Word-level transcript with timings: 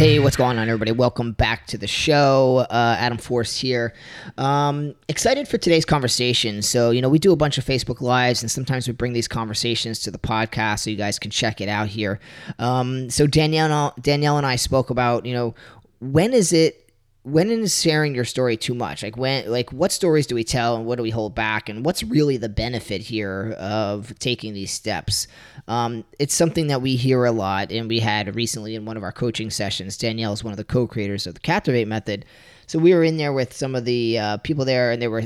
Hey, 0.00 0.18
what's 0.18 0.34
going 0.34 0.58
on, 0.58 0.66
everybody? 0.66 0.92
Welcome 0.92 1.32
back 1.32 1.66
to 1.66 1.76
the 1.76 1.86
show. 1.86 2.66
Uh, 2.70 2.96
Adam 2.98 3.18
Force 3.18 3.58
here. 3.58 3.92
Um, 4.38 4.94
excited 5.08 5.46
for 5.46 5.58
today's 5.58 5.84
conversation. 5.84 6.62
So, 6.62 6.90
you 6.90 7.02
know, 7.02 7.10
we 7.10 7.18
do 7.18 7.32
a 7.32 7.36
bunch 7.36 7.58
of 7.58 7.66
Facebook 7.66 8.00
Lives, 8.00 8.42
and 8.42 8.50
sometimes 8.50 8.88
we 8.88 8.94
bring 8.94 9.12
these 9.12 9.28
conversations 9.28 9.98
to 9.98 10.10
the 10.10 10.16
podcast 10.16 10.78
so 10.78 10.88
you 10.88 10.96
guys 10.96 11.18
can 11.18 11.30
check 11.30 11.60
it 11.60 11.68
out 11.68 11.88
here. 11.88 12.18
Um, 12.58 13.10
so, 13.10 13.26
Danielle, 13.26 13.92
Danielle 14.00 14.38
and 14.38 14.46
I 14.46 14.56
spoke 14.56 14.88
about, 14.88 15.26
you 15.26 15.34
know, 15.34 15.54
when 16.00 16.32
is 16.32 16.54
it 16.54 16.79
when 17.22 17.50
is 17.50 17.82
sharing 17.82 18.14
your 18.14 18.24
story 18.24 18.56
too 18.56 18.74
much 18.74 19.02
like 19.02 19.16
when 19.16 19.50
like 19.50 19.70
what 19.72 19.92
stories 19.92 20.26
do 20.26 20.34
we 20.34 20.42
tell 20.42 20.76
and 20.76 20.86
what 20.86 20.96
do 20.96 21.02
we 21.02 21.10
hold 21.10 21.34
back? 21.34 21.68
And 21.68 21.84
what's 21.84 22.02
really 22.02 22.38
the 22.38 22.48
benefit 22.48 23.02
here 23.02 23.54
of 23.58 24.18
taking 24.18 24.54
these 24.54 24.70
steps? 24.70 25.28
Um, 25.68 26.04
it's 26.18 26.34
something 26.34 26.68
that 26.68 26.80
we 26.80 26.96
hear 26.96 27.24
a 27.26 27.32
lot 27.32 27.72
and 27.72 27.88
we 27.88 28.00
had 28.00 28.34
recently 28.34 28.74
in 28.74 28.86
one 28.86 28.96
of 28.96 29.02
our 29.02 29.12
coaching 29.12 29.50
sessions. 29.50 29.98
Danielle 29.98 30.32
is 30.32 30.42
one 30.42 30.52
of 30.52 30.56
the 30.56 30.64
co-creators 30.64 31.26
of 31.26 31.34
the 31.34 31.40
captivate 31.40 31.86
method. 31.86 32.24
So 32.66 32.78
we 32.78 32.94
were 32.94 33.04
in 33.04 33.18
there 33.18 33.32
with 33.32 33.52
some 33.52 33.74
of 33.74 33.84
the 33.84 34.18
uh, 34.18 34.36
people 34.38 34.64
there 34.64 34.90
and 34.90 35.02
they 35.02 35.08
were 35.08 35.24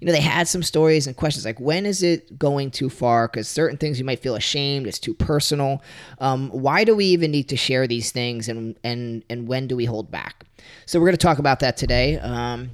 you 0.00 0.06
know, 0.06 0.12
they 0.12 0.20
had 0.20 0.48
some 0.48 0.62
stories 0.62 1.06
and 1.06 1.16
questions 1.16 1.44
like 1.44 1.60
when 1.60 1.86
is 1.86 2.02
it 2.02 2.38
going 2.38 2.70
too 2.70 2.88
far? 2.88 3.28
Because 3.28 3.48
certain 3.48 3.76
things 3.76 3.98
you 3.98 4.04
might 4.04 4.20
feel 4.20 4.34
ashamed, 4.34 4.86
it's 4.86 4.98
too 4.98 5.14
personal. 5.14 5.82
Um, 6.18 6.50
why 6.50 6.84
do 6.84 6.94
we 6.94 7.06
even 7.06 7.30
need 7.30 7.48
to 7.48 7.56
share 7.56 7.86
these 7.86 8.10
things, 8.10 8.48
and 8.48 8.76
and 8.84 9.24
and 9.30 9.48
when 9.48 9.66
do 9.66 9.76
we 9.76 9.84
hold 9.84 10.10
back? 10.10 10.44
So 10.86 10.98
we're 10.98 11.06
going 11.06 11.16
to 11.16 11.26
talk 11.26 11.38
about 11.38 11.60
that 11.60 11.76
today. 11.76 12.18
Um, 12.18 12.70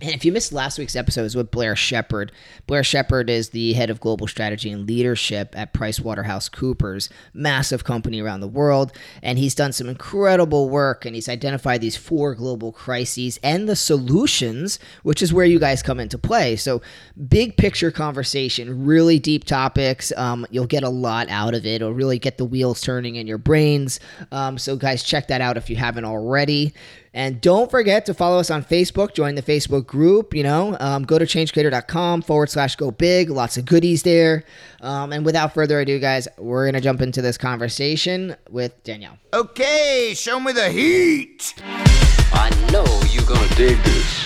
and 0.00 0.12
if 0.12 0.24
you 0.24 0.32
missed 0.32 0.52
last 0.52 0.78
week's 0.78 0.96
episode, 0.96 1.20
it 1.20 1.24
was 1.24 1.36
with 1.36 1.52
Blair 1.52 1.76
Sheppard. 1.76 2.32
Blair 2.66 2.82
Sheppard 2.82 3.30
is 3.30 3.50
the 3.50 3.74
head 3.74 3.90
of 3.90 4.00
global 4.00 4.26
strategy 4.26 4.72
and 4.72 4.86
leadership 4.86 5.54
at 5.56 5.72
PricewaterhouseCoopers, 5.72 7.08
massive 7.32 7.84
company 7.84 8.20
around 8.20 8.40
the 8.40 8.48
world. 8.48 8.92
And 9.22 9.38
he's 9.38 9.54
done 9.54 9.72
some 9.72 9.88
incredible 9.88 10.68
work 10.68 11.04
and 11.04 11.14
he's 11.14 11.28
identified 11.28 11.80
these 11.80 11.96
four 11.96 12.34
global 12.34 12.72
crises 12.72 13.38
and 13.42 13.68
the 13.68 13.76
solutions, 13.76 14.80
which 15.04 15.22
is 15.22 15.32
where 15.32 15.46
you 15.46 15.60
guys 15.60 15.82
come 15.82 16.00
into 16.00 16.18
play. 16.18 16.56
So, 16.56 16.82
big 17.28 17.56
picture 17.56 17.92
conversation, 17.92 18.84
really 18.84 19.20
deep 19.20 19.44
topics. 19.44 20.12
Um, 20.16 20.44
you'll 20.50 20.66
get 20.66 20.82
a 20.82 20.88
lot 20.88 21.28
out 21.28 21.54
of 21.54 21.64
it. 21.64 21.76
It'll 21.76 21.94
really 21.94 22.18
get 22.18 22.36
the 22.36 22.44
wheels 22.44 22.80
turning 22.80 23.14
in 23.14 23.28
your 23.28 23.38
brains. 23.38 24.00
Um, 24.32 24.58
so, 24.58 24.76
guys, 24.76 25.04
check 25.04 25.28
that 25.28 25.40
out 25.40 25.56
if 25.56 25.70
you 25.70 25.76
haven't 25.76 26.04
already. 26.04 26.74
And 27.14 27.40
don't 27.40 27.70
forget 27.70 28.04
to 28.06 28.14
follow 28.14 28.40
us 28.40 28.50
on 28.50 28.64
Facebook. 28.64 29.14
Join 29.14 29.36
the 29.36 29.42
Facebook 29.42 29.86
group. 29.86 30.34
You 30.34 30.42
know, 30.42 30.76
um, 30.80 31.04
go 31.04 31.16
to 31.16 31.24
changecreator.com 31.24 32.22
forward 32.22 32.50
slash 32.50 32.74
go 32.74 32.90
big. 32.90 33.30
Lots 33.30 33.56
of 33.56 33.64
goodies 33.64 34.02
there. 34.02 34.42
Um, 34.80 35.12
and 35.12 35.24
without 35.24 35.54
further 35.54 35.78
ado, 35.78 36.00
guys, 36.00 36.26
we're 36.38 36.64
going 36.64 36.74
to 36.74 36.80
jump 36.80 37.00
into 37.00 37.22
this 37.22 37.38
conversation 37.38 38.34
with 38.50 38.82
Danielle. 38.82 39.16
Okay, 39.32 40.12
show 40.16 40.40
me 40.40 40.52
the 40.52 40.68
heat. 40.70 41.54
I 41.62 42.50
know 42.72 42.84
you're 43.12 43.24
going 43.24 43.48
to 43.48 43.54
dig 43.54 43.78
this. 43.78 44.24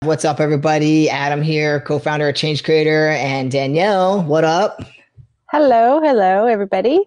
What's 0.00 0.24
up, 0.24 0.40
everybody? 0.40 1.10
Adam 1.10 1.42
here, 1.42 1.80
co 1.80 1.98
founder 1.98 2.28
of 2.28 2.34
Change 2.34 2.62
Creator, 2.64 3.08
and 3.10 3.50
Danielle, 3.50 4.22
what 4.22 4.44
up? 4.44 4.82
Hello, 5.56 6.00
hello, 6.00 6.46
everybody. 6.46 7.00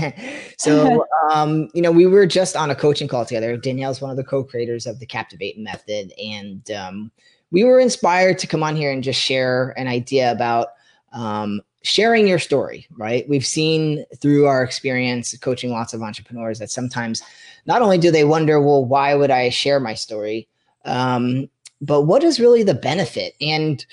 so, 0.58 1.04
um, 1.30 1.68
you 1.74 1.82
know, 1.82 1.92
we 1.92 2.06
were 2.06 2.24
just 2.24 2.56
on 2.56 2.70
a 2.70 2.74
coaching 2.74 3.06
call 3.06 3.26
together. 3.26 3.54
Danielle's 3.54 4.00
one 4.00 4.10
of 4.10 4.16
the 4.16 4.24
co 4.24 4.42
creators 4.42 4.86
of 4.86 4.98
the 4.98 5.04
Captivate 5.04 5.58
Method, 5.58 6.10
and 6.18 6.70
um, 6.70 7.10
we 7.50 7.64
were 7.64 7.78
inspired 7.78 8.38
to 8.38 8.46
come 8.46 8.62
on 8.62 8.76
here 8.76 8.90
and 8.90 9.04
just 9.04 9.20
share 9.20 9.74
an 9.76 9.88
idea 9.88 10.32
about 10.32 10.68
um, 11.12 11.60
sharing 11.82 12.26
your 12.26 12.38
story, 12.38 12.86
right? 12.96 13.28
We've 13.28 13.44
seen 13.44 14.06
through 14.22 14.46
our 14.46 14.62
experience 14.62 15.36
coaching 15.36 15.70
lots 15.70 15.92
of 15.92 16.00
entrepreneurs 16.00 16.60
that 16.60 16.70
sometimes 16.70 17.22
not 17.66 17.82
only 17.82 17.98
do 17.98 18.10
they 18.10 18.24
wonder, 18.24 18.58
well, 18.58 18.82
why 18.82 19.14
would 19.14 19.30
I 19.30 19.50
share 19.50 19.80
my 19.80 19.92
story? 19.92 20.48
Um, 20.86 21.50
but 21.82 22.04
what 22.04 22.24
is 22.24 22.40
really 22.40 22.62
the 22.62 22.72
benefit? 22.72 23.34
And 23.42 23.84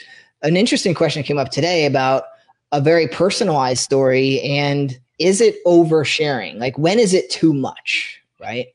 an 0.42 0.56
interesting 0.56 0.94
question 0.94 1.22
came 1.22 1.38
up 1.38 1.50
today 1.50 1.86
about 1.86 2.24
a 2.72 2.81
very 2.81 3.07
personalized 3.07 3.81
story 3.81 4.41
and 4.41 5.00
is 5.19 5.41
it 5.41 5.63
oversharing? 5.66 6.57
Like 6.59 6.78
when 6.78 7.00
is 7.00 7.13
it 7.13 7.30
too 7.30 7.53
much, 7.53 8.22
right? 8.40 8.68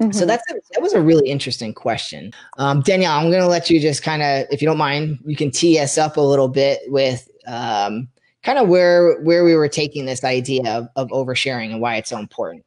Mm-hmm. 0.00 0.12
So 0.12 0.26
that's 0.26 0.42
a, 0.50 0.54
that 0.72 0.82
was 0.82 0.94
a 0.94 1.00
really 1.00 1.28
interesting 1.28 1.74
question. 1.74 2.32
Um, 2.58 2.80
Danielle, 2.80 3.12
I'm 3.12 3.30
going 3.30 3.42
to 3.42 3.48
let 3.48 3.70
you 3.70 3.80
just 3.80 4.02
kind 4.02 4.22
of, 4.22 4.46
if 4.50 4.62
you 4.62 4.66
don't 4.66 4.78
mind, 4.78 5.18
you 5.24 5.36
can 5.36 5.50
tee 5.50 5.78
us 5.78 5.98
up 5.98 6.16
a 6.16 6.20
little 6.20 6.48
bit 6.48 6.80
with 6.86 7.28
um, 7.46 8.08
kind 8.42 8.58
of 8.58 8.68
where 8.68 9.20
where 9.20 9.44
we 9.44 9.54
were 9.54 9.68
taking 9.68 10.06
this 10.06 10.24
idea 10.24 10.62
of, 10.66 10.88
of 10.96 11.08
oversharing 11.08 11.70
and 11.70 11.80
why 11.80 11.96
it's 11.96 12.10
so 12.10 12.18
important. 12.18 12.64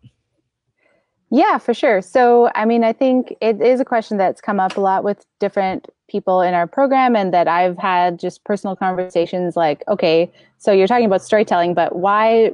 Yeah, 1.32 1.58
for 1.58 1.74
sure. 1.74 2.02
So, 2.02 2.52
I 2.56 2.66
mean, 2.66 2.84
I 2.84 2.94
think 2.94 3.36
it 3.42 3.62
is 3.62 3.80
a 3.80 3.86
question 3.86 4.18
that's 4.18 4.40
come 4.40 4.60
up 4.60 4.78
a 4.78 4.82
lot 4.82 5.04
with 5.04 5.26
different 5.40 5.88
people 6.08 6.42
in 6.42 6.54
our 6.54 6.68
program, 6.68 7.16
and 7.16 7.34
that 7.34 7.48
I've 7.48 7.78
had 7.78 8.20
just 8.20 8.44
personal 8.44 8.76
conversations 8.76 9.56
like, 9.56 9.84
okay, 9.88 10.32
so 10.58 10.72
you're 10.72 10.88
talking 10.88 11.06
about 11.06 11.24
storytelling, 11.24 11.74
but 11.74 11.96
why 11.96 12.52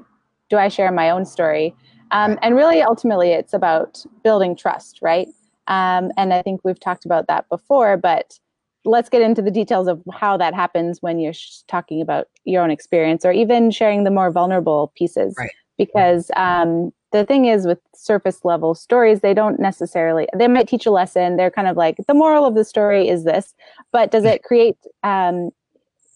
do 0.50 0.57
I 0.57 0.67
share 0.67 0.91
my 0.91 1.09
own 1.09 1.25
story? 1.25 1.75
Um, 2.12 2.38
and 2.41 2.56
really, 2.56 2.81
ultimately, 2.81 3.31
it's 3.31 3.53
about 3.53 4.03
building 4.23 4.56
trust, 4.56 5.00
right? 5.01 5.28
Um, 5.67 6.12
and 6.17 6.34
I 6.34 6.41
think 6.41 6.62
we've 6.63 6.79
talked 6.79 7.06
about 7.06 7.28
that 7.28 7.47
before, 7.50 7.95
but 7.97 8.38
let's 8.84 9.09
get 9.09 9.22
into 9.22 9.41
the 9.41 9.51
details 9.51 9.88
of 9.88 10.01
how 10.12 10.35
that 10.38 10.53
happens 10.53 11.01
when 11.01 11.19
you're 11.19 11.33
sh- 11.33 11.62
talking 11.68 12.01
about 12.01 12.28
your 12.45 12.63
own 12.63 12.72
experience 12.72 13.23
or 13.23 13.31
even 13.31 13.72
sharing 13.72 14.03
the 14.03 14.12
more 14.12 14.31
vulnerable 14.31 14.91
pieces. 14.95 15.35
Right. 15.38 15.51
Because 15.78 16.31
um, 16.35 16.91
the 17.11 17.25
thing 17.25 17.45
is 17.45 17.66
with 17.66 17.79
surface 17.95 18.44
level 18.44 18.73
stories 18.73 19.19
they 19.22 19.33
don't 19.33 19.59
necessarily 19.59 20.27
they 20.38 20.47
might 20.47 20.67
teach 20.67 20.85
a 20.85 20.91
lesson 20.91 21.38
they're 21.38 21.51
kind 21.51 21.67
of 21.67 21.77
like 21.77 21.97
the 22.07 22.13
moral 22.13 22.45
of 22.45 22.55
the 22.55 22.66
story 22.66 23.07
is 23.07 23.23
this 23.23 23.53
but 23.91 24.11
does 24.11 24.25
it 24.25 24.44
create 24.44 24.77
um, 25.03 25.50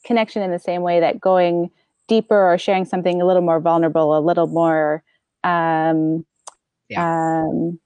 connection 0.05 0.41
in 0.41 0.51
the 0.51 0.59
same 0.59 0.81
way 0.81 1.00
that 1.00 1.19
going 1.19 1.69
deeper 2.07 2.51
or 2.51 2.57
sharing 2.57 2.85
something 2.85 3.22
a 3.22 3.25
little 3.25 3.41
more 3.41 3.59
vulnerable 3.59 4.17
a 4.17 4.19
little 4.19 4.47
more 4.47 5.03
um, 5.44 6.25
yeah. 6.89 7.44
um, 7.44 7.79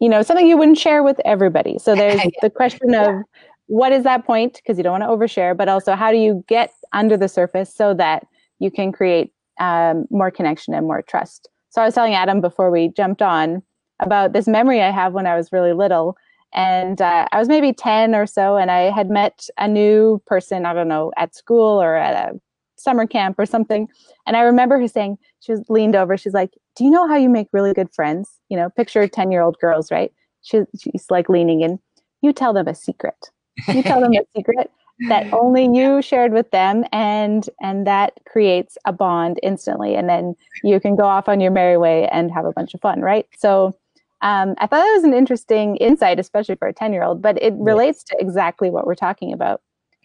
you 0.00 0.08
know 0.08 0.22
something 0.22 0.46
you 0.46 0.56
wouldn't 0.56 0.78
share 0.78 1.02
with 1.02 1.20
everybody? 1.24 1.78
So 1.78 1.94
there's 1.96 2.20
the 2.42 2.50
question 2.50 2.94
of 2.94 3.22
what 3.66 3.92
is 3.92 4.04
that 4.04 4.26
point? 4.26 4.54
Because 4.54 4.76
you 4.76 4.82
don't 4.82 5.00
want 5.00 5.04
to 5.04 5.08
overshare 5.08 5.56
but 5.56 5.68
also 5.68 5.94
how 5.94 6.10
do 6.10 6.18
you 6.18 6.44
get 6.48 6.72
under 6.92 7.16
the 7.16 7.28
surface 7.28 7.74
so 7.74 7.94
that 7.94 8.26
you 8.58 8.70
can 8.70 8.92
create 8.92 9.32
um, 9.60 10.06
more 10.10 10.30
connection 10.30 10.74
and 10.74 10.86
more 10.86 11.02
trust 11.02 11.48
so 11.72 11.80
I 11.80 11.86
was 11.86 11.94
telling 11.94 12.14
Adam 12.14 12.42
before 12.42 12.70
we 12.70 12.88
jumped 12.88 13.22
on 13.22 13.62
about 13.98 14.34
this 14.34 14.46
memory 14.46 14.82
I 14.82 14.90
have 14.90 15.14
when 15.14 15.26
I 15.26 15.36
was 15.36 15.50
really 15.52 15.72
little. 15.72 16.16
And 16.52 17.00
uh, 17.00 17.26
I 17.32 17.38
was 17.38 17.48
maybe 17.48 17.72
10 17.72 18.14
or 18.14 18.26
so, 18.26 18.58
and 18.58 18.70
I 18.70 18.90
had 18.90 19.08
met 19.08 19.48
a 19.56 19.66
new 19.66 20.22
person, 20.26 20.66
I 20.66 20.74
don't 20.74 20.88
know, 20.88 21.12
at 21.16 21.34
school 21.34 21.80
or 21.80 21.96
at 21.96 22.28
a 22.28 22.38
summer 22.76 23.06
camp 23.06 23.38
or 23.38 23.46
something. 23.46 23.88
And 24.26 24.36
I 24.36 24.40
remember 24.40 24.78
her 24.78 24.86
saying, 24.86 25.16
she 25.40 25.52
was 25.52 25.62
leaned 25.70 25.96
over, 25.96 26.18
she's 26.18 26.34
like, 26.34 26.50
Do 26.76 26.84
you 26.84 26.90
know 26.90 27.08
how 27.08 27.16
you 27.16 27.30
make 27.30 27.48
really 27.52 27.72
good 27.72 27.88
friends? 27.94 28.38
You 28.50 28.58
know, 28.58 28.68
picture 28.68 29.08
10 29.08 29.32
year 29.32 29.40
old 29.40 29.56
girls, 29.58 29.90
right? 29.90 30.12
She, 30.42 30.60
she's 30.78 31.06
like 31.08 31.30
leaning 31.30 31.62
in. 31.62 31.78
You 32.20 32.34
tell 32.34 32.52
them 32.52 32.68
a 32.68 32.74
secret. 32.74 33.30
You 33.68 33.82
tell 33.82 34.00
them 34.02 34.12
a 34.12 34.24
secret 34.36 34.70
that 35.08 35.32
only 35.32 35.64
you 35.64 36.02
shared 36.02 36.32
with 36.32 36.50
them 36.50 36.84
and 36.92 37.48
and 37.60 37.86
that 37.86 38.12
creates 38.26 38.76
a 38.84 38.92
bond 38.92 39.38
instantly 39.42 39.94
and 39.94 40.08
then 40.08 40.34
you 40.62 40.80
can 40.80 40.96
go 40.96 41.04
off 41.04 41.28
on 41.28 41.40
your 41.40 41.50
merry 41.50 41.76
way 41.76 42.08
and 42.08 42.30
have 42.30 42.44
a 42.44 42.52
bunch 42.52 42.74
of 42.74 42.80
fun 42.80 43.00
right? 43.00 43.26
So 43.36 43.76
um, 44.24 44.54
i 44.58 44.68
thought 44.68 44.82
that 44.82 44.94
was 44.94 45.02
an 45.02 45.14
interesting 45.14 45.74
insight 45.78 46.20
especially 46.20 46.54
for 46.54 46.68
a 46.68 46.72
10 46.72 46.92
year 46.92 47.02
old 47.02 47.20
but 47.20 47.42
it 47.42 47.52
relates 47.56 48.04
to 48.04 48.16
exactly 48.20 48.70
what 48.70 48.86
we're 48.86 48.94
talking 48.94 49.32
about 49.32 49.60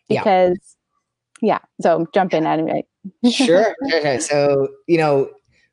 because 0.10 0.76
yeah, 1.42 1.60
yeah 1.60 1.60
so 1.82 2.08
jump 2.14 2.34
in 2.34 2.46
anyway. 2.46 2.84
Sure. 3.30 3.76
Okay. 3.94 4.20
So 4.20 4.70
you 4.88 4.98
know 4.98 5.30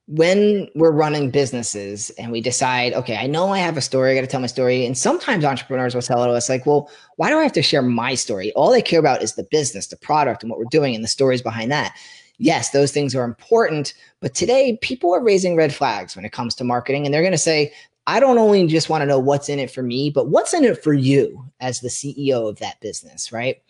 when 0.07 0.69
we're 0.75 0.91
running 0.91 1.31
businesses 1.31 2.11
and 2.19 2.31
we 2.31 2.41
decide, 2.41 2.93
okay, 2.93 3.17
I 3.17 3.27
know 3.27 3.49
I 3.49 3.59
have 3.59 3.79
a 3.79 3.81
story, 3.81 4.13
I 4.13 4.15
got 4.15 4.21
to 4.21 4.27
tell 4.27 4.41
my 4.41 4.47
story. 4.47 4.85
And 4.85 4.99
sometimes 4.99 5.45
entrepreneurs 5.45 5.95
will 5.95 6.03
tell 6.03 6.21
us, 6.21 6.49
like, 6.49 6.67
well, 6.67 6.91
why 7.17 7.31
do 7.31 7.39
I 7.39 7.43
have 7.43 7.53
to 7.53 7.63
share 7.63 7.81
my 7.81 8.15
story? 8.15 8.53
All 8.53 8.71
they 8.71 8.83
care 8.83 9.01
about 9.01 9.23
is 9.23 9.35
the 9.35 9.45
business, 9.51 9.87
the 9.87 9.97
product, 9.97 10.43
and 10.43 10.51
what 10.51 10.59
we're 10.59 10.67
doing 10.67 10.95
and 10.95 11.03
the 11.03 11.09
stories 11.09 11.41
behind 11.41 11.73
that. 11.73 11.97
Yes, 12.37 12.71
those 12.71 12.93
things 12.93 13.15
are 13.15 13.25
important. 13.25 13.95
But 14.21 14.35
today, 14.35 14.79
people 14.83 15.15
are 15.15 15.23
raising 15.23 15.57
red 15.57 15.75
flags 15.75 16.17
when 16.17 16.25
it 16.25 16.33
comes 16.33 16.55
to 16.57 16.65
marketing. 16.65 17.07
And 17.07 17.15
they're 17.15 17.23
going 17.23 17.33
to 17.33 17.39
say, 17.39 17.73
I 18.07 18.21
don't 18.21 18.37
only 18.37 18.67
just 18.67 18.91
want 18.91 19.01
to 19.01 19.07
know 19.07 19.19
what's 19.19 19.49
in 19.49 19.59
it 19.59 19.71
for 19.71 19.83
me, 19.83 20.11
but 20.11 20.29
what's 20.29 20.53
in 20.53 20.65
it 20.65 20.83
for 20.83 20.93
you 20.93 21.43
as 21.61 21.81
the 21.81 21.89
CEO 21.89 22.51
of 22.51 22.59
that 22.59 22.79
business, 22.81 23.33
right? 23.33 23.63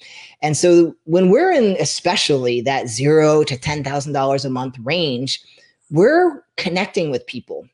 And 0.42 0.56
so 0.56 0.96
when 1.04 1.30
we're 1.30 1.52
in 1.52 1.76
especially 1.78 2.60
that 2.62 2.88
zero 2.88 3.44
to 3.44 3.56
$10,000 3.56 4.44
a 4.44 4.50
month 4.50 4.76
range, 4.82 5.40
we're 5.90 6.44
connecting 6.56 7.10
with 7.10 7.26
people. 7.26 7.66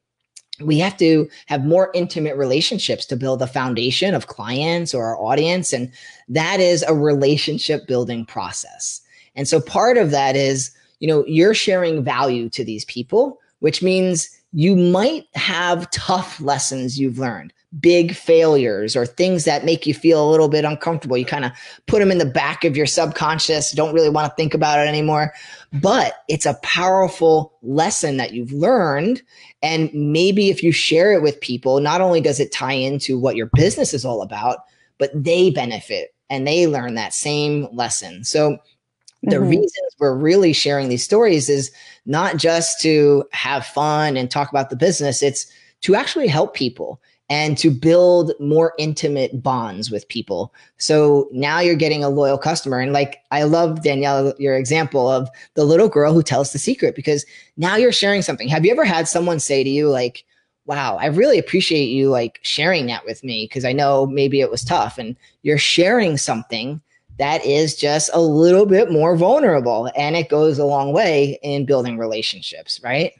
We 0.60 0.78
have 0.78 0.96
to 0.98 1.28
have 1.46 1.64
more 1.64 1.90
intimate 1.94 2.36
relationships 2.36 3.06
to 3.06 3.16
build 3.16 3.40
a 3.40 3.46
foundation 3.46 4.14
of 4.14 4.26
clients 4.26 4.94
or 4.94 5.04
our 5.06 5.18
audience. 5.18 5.72
And 5.72 5.90
that 6.28 6.60
is 6.60 6.82
a 6.82 6.94
relationship 6.94 7.86
building 7.86 8.26
process. 8.26 9.00
And 9.36 9.48
so 9.48 9.60
part 9.60 9.96
of 9.96 10.10
that 10.10 10.36
is, 10.36 10.70
you 10.98 11.08
know, 11.08 11.24
you're 11.26 11.54
sharing 11.54 12.04
value 12.04 12.50
to 12.50 12.64
these 12.64 12.84
people, 12.84 13.40
which 13.60 13.82
means 13.82 14.28
you 14.52 14.76
might 14.76 15.26
have 15.34 15.90
tough 15.92 16.40
lessons 16.40 16.98
you've 16.98 17.18
learned, 17.18 17.52
big 17.78 18.14
failures, 18.14 18.96
or 18.96 19.06
things 19.06 19.44
that 19.44 19.64
make 19.64 19.86
you 19.86 19.94
feel 19.94 20.28
a 20.28 20.30
little 20.30 20.48
bit 20.48 20.64
uncomfortable. 20.64 21.16
You 21.16 21.24
kind 21.24 21.44
of 21.44 21.52
put 21.86 22.00
them 22.00 22.10
in 22.10 22.18
the 22.18 22.24
back 22.24 22.64
of 22.64 22.76
your 22.76 22.86
subconscious, 22.86 23.70
don't 23.70 23.94
really 23.94 24.08
want 24.08 24.28
to 24.28 24.34
think 24.34 24.54
about 24.54 24.80
it 24.80 24.88
anymore. 24.88 25.32
But 25.72 26.24
it's 26.28 26.46
a 26.46 26.58
powerful 26.62 27.54
lesson 27.62 28.16
that 28.16 28.32
you've 28.32 28.52
learned. 28.52 29.22
And 29.62 29.88
maybe 29.94 30.50
if 30.50 30.64
you 30.64 30.72
share 30.72 31.12
it 31.12 31.22
with 31.22 31.40
people, 31.40 31.80
not 31.80 32.00
only 32.00 32.20
does 32.20 32.40
it 32.40 32.50
tie 32.50 32.72
into 32.72 33.18
what 33.18 33.36
your 33.36 33.50
business 33.54 33.94
is 33.94 34.04
all 34.04 34.22
about, 34.22 34.64
but 34.98 35.10
they 35.14 35.50
benefit 35.50 36.12
and 36.28 36.46
they 36.46 36.66
learn 36.66 36.94
that 36.94 37.14
same 37.14 37.68
lesson. 37.72 38.24
So 38.24 38.58
the 39.22 39.36
mm-hmm. 39.36 39.48
reasons 39.48 39.96
we're 39.98 40.16
really 40.16 40.52
sharing 40.52 40.88
these 40.88 41.04
stories 41.04 41.48
is 41.48 41.70
not 42.06 42.36
just 42.36 42.80
to 42.80 43.24
have 43.32 43.66
fun 43.66 44.16
and 44.16 44.30
talk 44.30 44.50
about 44.50 44.70
the 44.70 44.76
business, 44.76 45.22
it's 45.22 45.46
to 45.82 45.94
actually 45.94 46.26
help 46.26 46.54
people 46.54 47.00
and 47.30 47.56
to 47.56 47.70
build 47.70 48.32
more 48.40 48.74
intimate 48.76 49.40
bonds 49.40 49.88
with 49.88 50.08
people. 50.08 50.52
So 50.78 51.28
now 51.30 51.60
you're 51.60 51.76
getting 51.76 52.02
a 52.02 52.08
loyal 52.08 52.36
customer. 52.36 52.80
And 52.80 52.92
like, 52.92 53.22
I 53.30 53.44
love 53.44 53.84
Danielle, 53.84 54.34
your 54.38 54.56
example 54.56 55.08
of 55.08 55.28
the 55.54 55.64
little 55.64 55.88
girl 55.88 56.12
who 56.12 56.24
tells 56.24 56.52
the 56.52 56.58
secret 56.58 56.96
because 56.96 57.24
now 57.56 57.76
you're 57.76 57.92
sharing 57.92 58.22
something. 58.22 58.48
Have 58.48 58.64
you 58.64 58.72
ever 58.72 58.84
had 58.84 59.06
someone 59.06 59.38
say 59.38 59.62
to 59.62 59.70
you, 59.70 59.88
like, 59.88 60.24
wow, 60.66 60.98
I 61.00 61.06
really 61.06 61.38
appreciate 61.38 61.86
you 61.86 62.10
like 62.10 62.40
sharing 62.42 62.86
that 62.86 63.04
with 63.04 63.22
me 63.22 63.44
because 63.44 63.64
I 63.64 63.72
know 63.72 64.06
maybe 64.06 64.40
it 64.40 64.50
was 64.50 64.64
tough 64.64 64.98
and 64.98 65.16
you're 65.42 65.56
sharing 65.56 66.16
something 66.16 66.80
that 67.18 67.44
is 67.44 67.76
just 67.76 68.10
a 68.12 68.20
little 68.20 68.66
bit 68.66 68.90
more 68.90 69.16
vulnerable 69.16 69.90
and 69.96 70.16
it 70.16 70.28
goes 70.28 70.58
a 70.58 70.64
long 70.64 70.92
way 70.92 71.38
in 71.42 71.64
building 71.64 71.96
relationships, 71.96 72.80
right? 72.82 73.12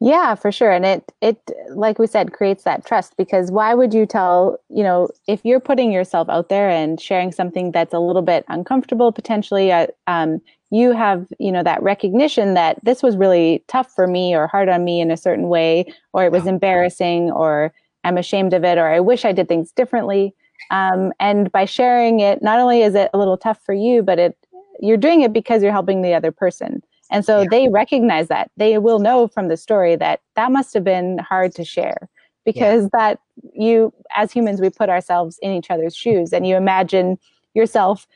Yeah, 0.00 0.34
for 0.34 0.52
sure. 0.52 0.70
And 0.70 0.84
it 0.84 1.10
it 1.22 1.38
like 1.70 1.98
we 1.98 2.06
said 2.06 2.32
creates 2.32 2.64
that 2.64 2.84
trust 2.84 3.16
because 3.16 3.50
why 3.50 3.72
would 3.74 3.94
you 3.94 4.04
tell, 4.04 4.58
you 4.68 4.82
know, 4.82 5.08
if 5.26 5.40
you're 5.44 5.60
putting 5.60 5.90
yourself 5.90 6.28
out 6.28 6.50
there 6.50 6.68
and 6.68 7.00
sharing 7.00 7.32
something 7.32 7.72
that's 7.72 7.94
a 7.94 7.98
little 7.98 8.20
bit 8.22 8.44
uncomfortable 8.48 9.10
potentially 9.10 9.72
uh, 9.72 9.86
um, 10.06 10.40
you 10.70 10.92
have, 10.92 11.26
you 11.38 11.50
know, 11.50 11.62
that 11.62 11.82
recognition 11.82 12.52
that 12.54 12.78
this 12.84 13.02
was 13.02 13.16
really 13.16 13.64
tough 13.68 13.90
for 13.94 14.06
me 14.06 14.34
or 14.34 14.46
hard 14.48 14.68
on 14.68 14.84
me 14.84 15.00
in 15.00 15.10
a 15.10 15.16
certain 15.16 15.48
way 15.48 15.86
or 16.12 16.24
it 16.24 16.32
was 16.32 16.46
embarrassing 16.46 17.30
or 17.30 17.72
I'm 18.04 18.18
ashamed 18.18 18.52
of 18.52 18.64
it 18.64 18.76
or 18.76 18.88
I 18.88 19.00
wish 19.00 19.24
I 19.24 19.32
did 19.32 19.48
things 19.48 19.72
differently 19.72 20.34
um, 20.70 21.12
and 21.20 21.50
by 21.52 21.64
sharing 21.64 22.20
it, 22.20 22.42
not 22.42 22.58
only 22.58 22.82
is 22.82 22.94
it 22.94 23.08
a 23.14 23.18
little 23.18 23.36
tough 23.38 23.60
for 23.64 23.72
you, 23.74 24.02
but 24.02 24.18
it 24.18 24.36
you're 24.80 24.96
doing 24.98 25.22
it 25.22 25.32
because 25.32 25.62
you're 25.62 25.72
helping 25.72 26.02
the 26.02 26.12
other 26.12 26.32
person. 26.32 26.82
And 27.10 27.24
so 27.24 27.42
yeah. 27.42 27.48
they 27.50 27.68
recognize 27.68 28.28
that. 28.28 28.50
They 28.56 28.78
will 28.78 28.98
know 28.98 29.28
from 29.28 29.48
the 29.48 29.56
story 29.56 29.96
that 29.96 30.20
that 30.34 30.50
must 30.52 30.74
have 30.74 30.84
been 30.84 31.18
hard 31.18 31.52
to 31.54 31.64
share 31.64 32.08
because 32.44 32.84
yeah. 32.84 32.88
that 32.92 33.20
you 33.54 33.92
as 34.16 34.32
humans 34.32 34.60
we 34.60 34.70
put 34.70 34.88
ourselves 34.88 35.38
in 35.42 35.52
each 35.52 35.70
other's 35.70 35.94
shoes 35.94 36.32
and 36.32 36.46
you 36.46 36.56
imagine 36.56 37.18
yourself 37.54 38.06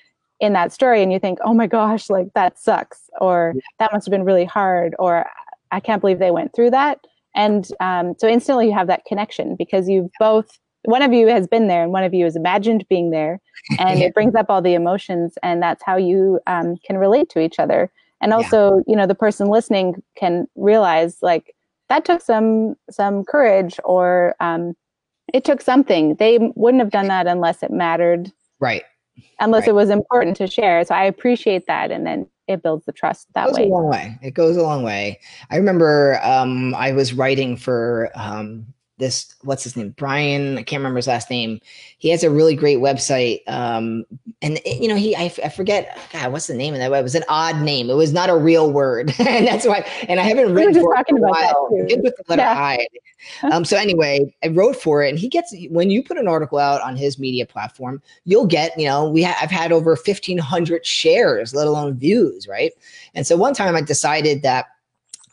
in 0.40 0.54
that 0.54 0.72
story 0.72 1.02
and 1.02 1.12
you 1.12 1.18
think, 1.18 1.38
"Oh 1.44 1.54
my 1.54 1.66
gosh, 1.66 2.08
like 2.08 2.28
that 2.34 2.58
sucks," 2.58 3.10
or 3.20 3.52
yeah. 3.54 3.60
"That 3.78 3.92
must 3.92 4.06
have 4.06 4.10
been 4.10 4.24
really 4.24 4.46
hard," 4.46 4.94
or 4.98 5.26
"I 5.70 5.80
can't 5.80 6.00
believe 6.00 6.18
they 6.18 6.30
went 6.30 6.54
through 6.54 6.70
that." 6.70 7.00
And 7.34 7.68
um, 7.80 8.14
so 8.18 8.26
instantly 8.26 8.66
you 8.66 8.72
have 8.72 8.88
that 8.88 9.04
connection 9.04 9.54
because 9.56 9.88
you've 9.88 10.10
both 10.18 10.58
one 10.84 11.02
of 11.02 11.12
you 11.12 11.26
has 11.28 11.46
been 11.46 11.68
there 11.68 11.82
and 11.82 11.92
one 11.92 12.04
of 12.04 12.14
you 12.14 12.24
has 12.24 12.36
imagined 12.36 12.86
being 12.88 13.10
there 13.10 13.40
and 13.78 14.00
it 14.00 14.14
brings 14.14 14.34
up 14.34 14.46
all 14.48 14.62
the 14.62 14.74
emotions 14.74 15.34
and 15.42 15.62
that's 15.62 15.82
how 15.84 15.96
you 15.96 16.40
um, 16.46 16.76
can 16.84 16.96
relate 16.96 17.28
to 17.30 17.40
each 17.40 17.58
other 17.58 17.90
and 18.20 18.32
also 18.32 18.76
yeah. 18.76 18.82
you 18.86 18.96
know 18.96 19.06
the 19.06 19.14
person 19.14 19.48
listening 19.48 20.02
can 20.16 20.46
realize 20.54 21.18
like 21.22 21.54
that 21.88 22.04
took 22.04 22.20
some 22.20 22.76
some 22.90 23.24
courage 23.24 23.78
or 23.84 24.34
um, 24.40 24.74
it 25.32 25.44
took 25.44 25.60
something 25.60 26.14
they 26.16 26.38
wouldn't 26.54 26.82
have 26.82 26.90
done 26.90 27.08
that 27.08 27.26
unless 27.26 27.62
it 27.62 27.70
mattered 27.70 28.32
right 28.60 28.84
unless 29.40 29.62
right. 29.62 29.70
it 29.70 29.74
was 29.74 29.90
important 29.90 30.36
to 30.36 30.46
share 30.46 30.84
so 30.84 30.94
i 30.94 31.04
appreciate 31.04 31.66
that 31.66 31.90
and 31.90 32.06
then 32.06 32.26
it 32.50 32.62
builds 32.62 32.84
the 32.84 32.92
trust 32.92 33.28
that 33.34 33.48
it 33.48 33.50
goes 33.50 33.58
way. 33.58 33.64
a 33.64 33.68
long 33.68 33.88
way. 33.88 34.18
It 34.22 34.34
goes 34.34 34.56
a 34.56 34.62
long 34.62 34.82
way. 34.82 35.20
I 35.50 35.56
remember 35.56 36.20
um, 36.22 36.74
I 36.74 36.92
was 36.92 37.12
writing 37.12 37.56
for 37.56 38.10
um, 38.14 38.66
this 39.00 39.34
what's 39.42 39.64
his 39.64 39.76
name? 39.76 39.90
Brian 39.96 40.56
i 40.56 40.62
can't 40.62 40.78
remember 40.78 40.98
his 40.98 41.08
last 41.08 41.28
name. 41.30 41.60
He 41.98 42.08
has 42.10 42.22
a 42.22 42.30
really 42.30 42.54
great 42.54 42.78
website 42.78 43.40
um 43.48 44.04
and 44.42 44.60
you 44.64 44.86
know 44.86 44.94
he 44.94 45.16
I, 45.16 45.24
f- 45.24 45.40
I 45.42 45.48
forget 45.48 45.98
god 46.12 46.30
what's 46.30 46.46
the 46.46 46.54
name 46.54 46.74
of 46.74 46.78
that 46.80 46.90
web? 46.92 47.00
It 47.00 47.02
was 47.02 47.16
an 47.16 47.24
odd 47.28 47.60
name. 47.62 47.90
It 47.90 47.94
was 47.94 48.12
not 48.12 48.30
a 48.30 48.36
real 48.36 48.70
word. 48.70 49.12
And 49.18 49.46
that's 49.46 49.66
why 49.66 49.84
and 50.08 50.20
i 50.20 50.22
haven't 50.22 50.54
written 50.54 50.74
for 50.74 50.94
talking 50.94 51.18
a 51.18 51.20
while. 51.22 51.68
good 51.88 52.02
with 52.02 52.14
the 52.16 52.24
letter 52.28 52.42
yeah. 52.42 52.52
i. 52.52 52.86
Um 53.50 53.64
so 53.64 53.76
anyway 53.76 54.32
i 54.44 54.48
wrote 54.48 54.76
for 54.76 55.02
it 55.02 55.08
and 55.10 55.18
he 55.18 55.28
gets 55.28 55.54
when 55.70 55.90
you 55.90 56.02
put 56.02 56.18
an 56.18 56.28
article 56.28 56.58
out 56.58 56.80
on 56.82 56.94
his 56.94 57.18
media 57.18 57.46
platform 57.46 58.00
you'll 58.24 58.46
get 58.46 58.78
you 58.78 58.86
know 58.86 59.08
we 59.10 59.22
ha- 59.22 59.38
i've 59.40 59.50
had 59.50 59.72
over 59.72 59.92
1500 59.92 60.86
shares 60.86 61.54
let 61.54 61.66
alone 61.66 61.94
views 61.98 62.46
right? 62.46 62.72
And 63.14 63.26
so 63.26 63.36
one 63.36 63.54
time 63.54 63.74
i 63.74 63.80
decided 63.80 64.42
that 64.42 64.66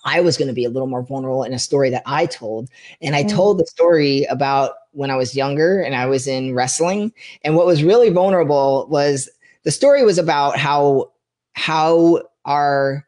I 0.07 0.21
was 0.21 0.37
going 0.37 0.47
to 0.47 0.53
be 0.53 0.63
a 0.63 0.69
little 0.69 0.87
more 0.87 1.03
vulnerable 1.03 1.43
in 1.43 1.53
a 1.53 1.59
story 1.59 1.89
that 1.89 2.03
I 2.05 2.25
told. 2.25 2.69
And 3.01 3.13
I 3.13 3.23
mm. 3.23 3.29
told 3.29 3.59
the 3.59 3.65
story 3.65 4.23
about 4.25 4.75
when 4.91 5.11
I 5.11 5.17
was 5.17 5.35
younger 5.35 5.81
and 5.81 5.95
I 5.95 6.05
was 6.05 6.27
in 6.27 6.55
wrestling. 6.55 7.11
And 7.43 7.55
what 7.57 7.65
was 7.65 7.83
really 7.83 8.09
vulnerable 8.09 8.87
was 8.89 9.29
the 9.63 9.71
story 9.71 10.03
was 10.03 10.17
about 10.17 10.57
how 10.57 11.11
how 11.53 12.21
our 12.45 13.05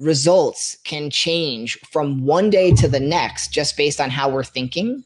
results 0.00 0.76
can 0.84 1.08
change 1.08 1.78
from 1.90 2.24
one 2.24 2.50
day 2.50 2.72
to 2.72 2.88
the 2.88 3.00
next 3.00 3.52
just 3.52 3.76
based 3.76 4.00
on 4.00 4.10
how 4.10 4.28
we're 4.28 4.44
thinking 4.44 5.04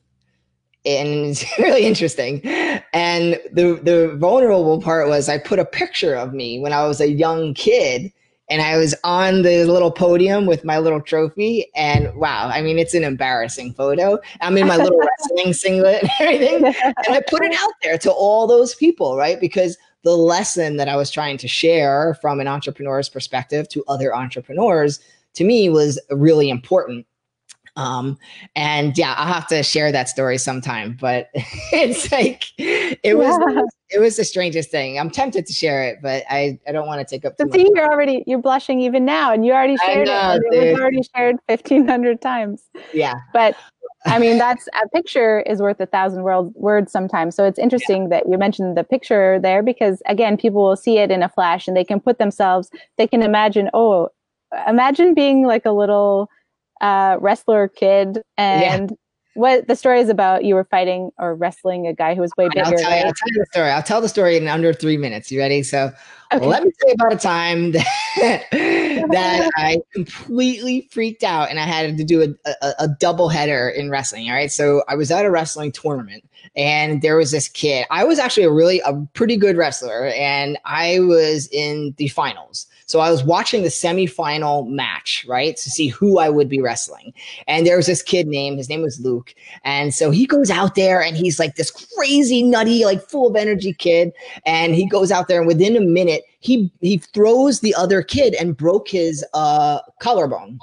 and 0.86 1.26
it's 1.26 1.58
really 1.58 1.84
interesting. 1.84 2.40
And 2.44 3.38
the 3.52 3.78
the 3.82 4.16
vulnerable 4.16 4.80
part 4.80 5.08
was 5.08 5.28
I 5.28 5.36
put 5.36 5.58
a 5.58 5.64
picture 5.64 6.14
of 6.14 6.32
me 6.32 6.58
when 6.58 6.72
I 6.72 6.86
was 6.86 7.02
a 7.02 7.10
young 7.10 7.52
kid 7.52 8.12
and 8.50 8.60
I 8.60 8.76
was 8.76 8.94
on 9.04 9.42
the 9.42 9.64
little 9.64 9.92
podium 9.92 10.44
with 10.44 10.64
my 10.64 10.78
little 10.78 11.00
trophy. 11.00 11.70
And 11.76 12.12
wow, 12.16 12.48
I 12.52 12.60
mean, 12.60 12.78
it's 12.78 12.94
an 12.94 13.04
embarrassing 13.04 13.74
photo. 13.74 14.18
I'm 14.40 14.58
in 14.58 14.66
my 14.66 14.76
little 14.76 14.98
wrestling 15.20 15.52
singlet 15.52 16.02
and 16.02 16.10
everything. 16.18 16.64
And 16.66 16.94
I 17.08 17.22
put 17.28 17.44
it 17.44 17.54
out 17.54 17.72
there 17.82 17.96
to 17.98 18.10
all 18.10 18.48
those 18.48 18.74
people, 18.74 19.16
right? 19.16 19.40
Because 19.40 19.78
the 20.02 20.16
lesson 20.16 20.76
that 20.78 20.88
I 20.88 20.96
was 20.96 21.10
trying 21.10 21.38
to 21.38 21.48
share 21.48 22.18
from 22.20 22.40
an 22.40 22.48
entrepreneur's 22.48 23.08
perspective 23.08 23.68
to 23.68 23.84
other 23.86 24.14
entrepreneurs 24.14 24.98
to 25.34 25.44
me 25.44 25.68
was 25.68 26.00
really 26.10 26.50
important. 26.50 27.06
Um, 27.76 28.18
and 28.56 28.96
yeah, 28.96 29.14
I'll 29.16 29.32
have 29.32 29.46
to 29.48 29.62
share 29.62 29.92
that 29.92 30.08
story 30.08 30.38
sometime, 30.38 30.96
but 31.00 31.28
it's 31.34 32.10
like, 32.12 32.44
it 32.58 33.16
was, 33.16 33.38
yeah. 33.48 33.62
it 33.90 34.00
was 34.00 34.16
the 34.16 34.24
strangest 34.24 34.70
thing. 34.70 34.98
I'm 34.98 35.10
tempted 35.10 35.46
to 35.46 35.52
share 35.52 35.84
it, 35.84 35.98
but 36.02 36.24
I, 36.28 36.58
I 36.66 36.72
don't 36.72 36.86
want 36.86 37.06
to 37.06 37.14
take 37.14 37.24
up 37.24 37.36
too 37.36 37.48
see, 37.52 37.70
you're 37.74 37.90
already, 37.90 38.24
you're 38.26 38.40
blushing 38.40 38.80
even 38.80 39.04
now 39.04 39.32
and 39.32 39.44
you 39.44 39.52
already 39.52 39.76
shared 39.78 40.08
know, 40.08 40.38
it. 40.50 40.54
It 40.54 40.72
was 40.72 40.80
already 40.80 41.02
shared 41.14 41.36
1500 41.46 42.20
times. 42.20 42.68
Yeah. 42.92 43.14
But 43.32 43.56
I 44.06 44.18
mean, 44.18 44.38
that's 44.38 44.68
a 44.82 44.88
picture 44.88 45.40
is 45.40 45.60
worth 45.60 45.80
a 45.80 45.86
thousand 45.86 46.22
world 46.22 46.52
words 46.56 46.92
sometimes. 46.92 47.34
So 47.34 47.44
it's 47.44 47.58
interesting 47.58 48.02
yeah. 48.02 48.08
that 48.08 48.28
you 48.28 48.38
mentioned 48.38 48.76
the 48.76 48.84
picture 48.84 49.38
there 49.40 49.62
because 49.62 50.02
again, 50.06 50.36
people 50.36 50.62
will 50.62 50.76
see 50.76 50.98
it 50.98 51.10
in 51.10 51.22
a 51.22 51.28
flash 51.28 51.68
and 51.68 51.76
they 51.76 51.84
can 51.84 52.00
put 52.00 52.18
themselves, 52.18 52.70
they 52.98 53.06
can 53.06 53.22
imagine, 53.22 53.70
oh, 53.74 54.08
imagine 54.66 55.14
being 55.14 55.46
like 55.46 55.64
a 55.64 55.72
little, 55.72 56.28
uh, 56.80 57.16
wrestler 57.20 57.68
kid 57.68 58.20
and 58.36 58.90
yeah. 58.90 58.96
what 59.34 59.68
the 59.68 59.76
story 59.76 60.00
is 60.00 60.08
about 60.08 60.44
you 60.44 60.54
were 60.54 60.64
fighting 60.64 61.10
or 61.18 61.34
wrestling 61.34 61.86
a 61.86 61.94
guy 61.94 62.14
who 62.14 62.20
was 62.20 62.30
way 62.36 62.48
bigger 62.48 62.66
I'll 62.66 62.72
tell, 62.72 62.80
you, 62.80 62.86
I'll 62.86 63.12
tell 63.12 63.28
you 63.28 63.38
the 63.38 63.46
story 63.52 63.70
i'll 63.70 63.82
tell 63.82 64.00
the 64.00 64.08
story 64.08 64.36
in 64.36 64.48
under 64.48 64.72
three 64.72 64.96
minutes 64.96 65.30
you 65.30 65.40
ready 65.40 65.62
so 65.62 65.92
Okay. 66.32 66.46
Let 66.46 66.62
me 66.62 66.70
tell 66.78 66.88
you 66.88 66.94
about 66.94 67.12
a 67.12 67.16
time 67.16 67.72
that, 68.20 68.44
that 68.52 69.50
I 69.56 69.78
completely 69.92 70.88
freaked 70.92 71.24
out 71.24 71.50
and 71.50 71.58
I 71.58 71.64
had 71.64 71.96
to 71.96 72.04
do 72.04 72.22
a, 72.22 72.50
a, 72.62 72.74
a 72.80 72.88
double 73.00 73.28
header 73.28 73.68
in 73.68 73.90
wrestling. 73.90 74.28
All 74.28 74.36
right. 74.36 74.50
So 74.50 74.84
I 74.88 74.94
was 74.94 75.10
at 75.10 75.24
a 75.24 75.30
wrestling 75.30 75.72
tournament 75.72 76.28
and 76.54 77.02
there 77.02 77.16
was 77.16 77.32
this 77.32 77.48
kid. 77.48 77.84
I 77.90 78.04
was 78.04 78.20
actually 78.20 78.44
a 78.44 78.52
really, 78.52 78.80
a 78.80 78.94
pretty 79.14 79.36
good 79.36 79.56
wrestler 79.56 80.06
and 80.06 80.56
I 80.64 81.00
was 81.00 81.48
in 81.50 81.94
the 81.96 82.08
finals. 82.08 82.66
So 82.90 82.98
I 82.98 83.08
was 83.08 83.22
watching 83.22 83.62
the 83.62 83.68
semifinal 83.68 84.68
match, 84.68 85.24
right, 85.28 85.56
to 85.56 85.70
see 85.70 85.86
who 85.86 86.18
I 86.18 86.28
would 86.28 86.48
be 86.48 86.60
wrestling. 86.60 87.14
And 87.46 87.64
there 87.64 87.76
was 87.76 87.86
this 87.86 88.02
kid 88.02 88.26
named, 88.26 88.58
his 88.58 88.68
name 88.68 88.82
was 88.82 88.98
Luke. 88.98 89.32
And 89.62 89.94
so 89.94 90.10
he 90.10 90.26
goes 90.26 90.50
out 90.50 90.74
there 90.74 91.00
and 91.00 91.16
he's 91.16 91.38
like 91.38 91.54
this 91.54 91.70
crazy, 91.70 92.42
nutty, 92.42 92.84
like 92.84 93.08
full 93.08 93.28
of 93.28 93.36
energy 93.36 93.72
kid. 93.74 94.10
And 94.44 94.74
he 94.74 94.86
goes 94.86 95.12
out 95.12 95.28
there 95.28 95.38
and 95.38 95.46
within 95.46 95.76
a 95.76 95.80
minute, 95.80 96.24
he 96.40 96.72
he 96.80 96.98
throws 96.98 97.60
the 97.60 97.76
other 97.76 98.02
kid 98.02 98.34
and 98.34 98.56
broke 98.56 98.88
his 98.88 99.24
uh 99.34 99.78
collarbone. 100.00 100.58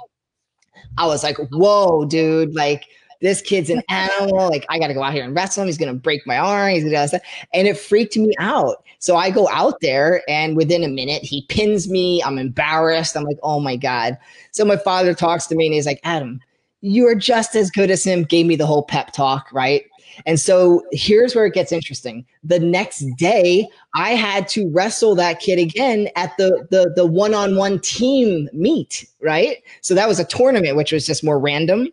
I 0.98 1.06
was 1.06 1.24
like, 1.24 1.38
whoa, 1.50 2.04
dude, 2.04 2.54
like 2.54 2.84
this 3.20 3.42
kid's 3.42 3.70
an 3.70 3.82
animal. 3.88 4.48
Like, 4.48 4.66
I 4.68 4.78
got 4.78 4.88
to 4.88 4.94
go 4.94 5.02
out 5.02 5.12
here 5.12 5.24
and 5.24 5.34
wrestle 5.34 5.62
him. 5.62 5.68
He's 5.68 5.78
going 5.78 5.92
to 5.92 5.98
break 5.98 6.26
my 6.26 6.38
arm. 6.38 6.70
He's 6.70 6.84
going 6.84 7.08
to, 7.08 7.20
and 7.52 7.68
it 7.68 7.78
freaked 7.78 8.16
me 8.16 8.34
out. 8.38 8.84
So 9.00 9.16
I 9.16 9.30
go 9.30 9.48
out 9.48 9.80
there, 9.80 10.22
and 10.28 10.56
within 10.56 10.82
a 10.82 10.88
minute, 10.88 11.22
he 11.22 11.42
pins 11.42 11.88
me. 11.88 12.22
I'm 12.22 12.38
embarrassed. 12.38 13.16
I'm 13.16 13.24
like, 13.24 13.38
oh 13.42 13.60
my 13.60 13.76
God. 13.76 14.18
So 14.50 14.64
my 14.64 14.76
father 14.76 15.14
talks 15.14 15.46
to 15.46 15.54
me 15.54 15.66
and 15.66 15.74
he's 15.74 15.86
like, 15.86 16.00
Adam, 16.02 16.40
you 16.80 17.06
are 17.06 17.14
just 17.14 17.56
as 17.56 17.70
good 17.70 17.90
as 17.90 18.04
him. 18.04 18.24
Gave 18.24 18.46
me 18.46 18.56
the 18.56 18.66
whole 18.66 18.84
pep 18.84 19.12
talk, 19.12 19.48
right? 19.52 19.84
And 20.26 20.40
so 20.40 20.84
here's 20.90 21.34
where 21.34 21.46
it 21.46 21.54
gets 21.54 21.72
interesting. 21.72 22.24
The 22.42 22.58
next 22.58 23.04
day, 23.16 23.68
I 23.94 24.10
had 24.10 24.48
to 24.48 24.68
wrestle 24.70 25.14
that 25.16 25.40
kid 25.40 25.58
again 25.58 26.08
at 26.16 26.36
the 26.38 26.66
the 26.70 26.92
the 26.96 27.06
one-on-one 27.06 27.80
team 27.80 28.48
meet, 28.52 29.06
right? 29.20 29.58
So 29.80 29.94
that 29.94 30.08
was 30.08 30.18
a 30.18 30.24
tournament 30.24 30.76
which 30.76 30.92
was 30.92 31.06
just 31.06 31.24
more 31.24 31.38
random. 31.38 31.88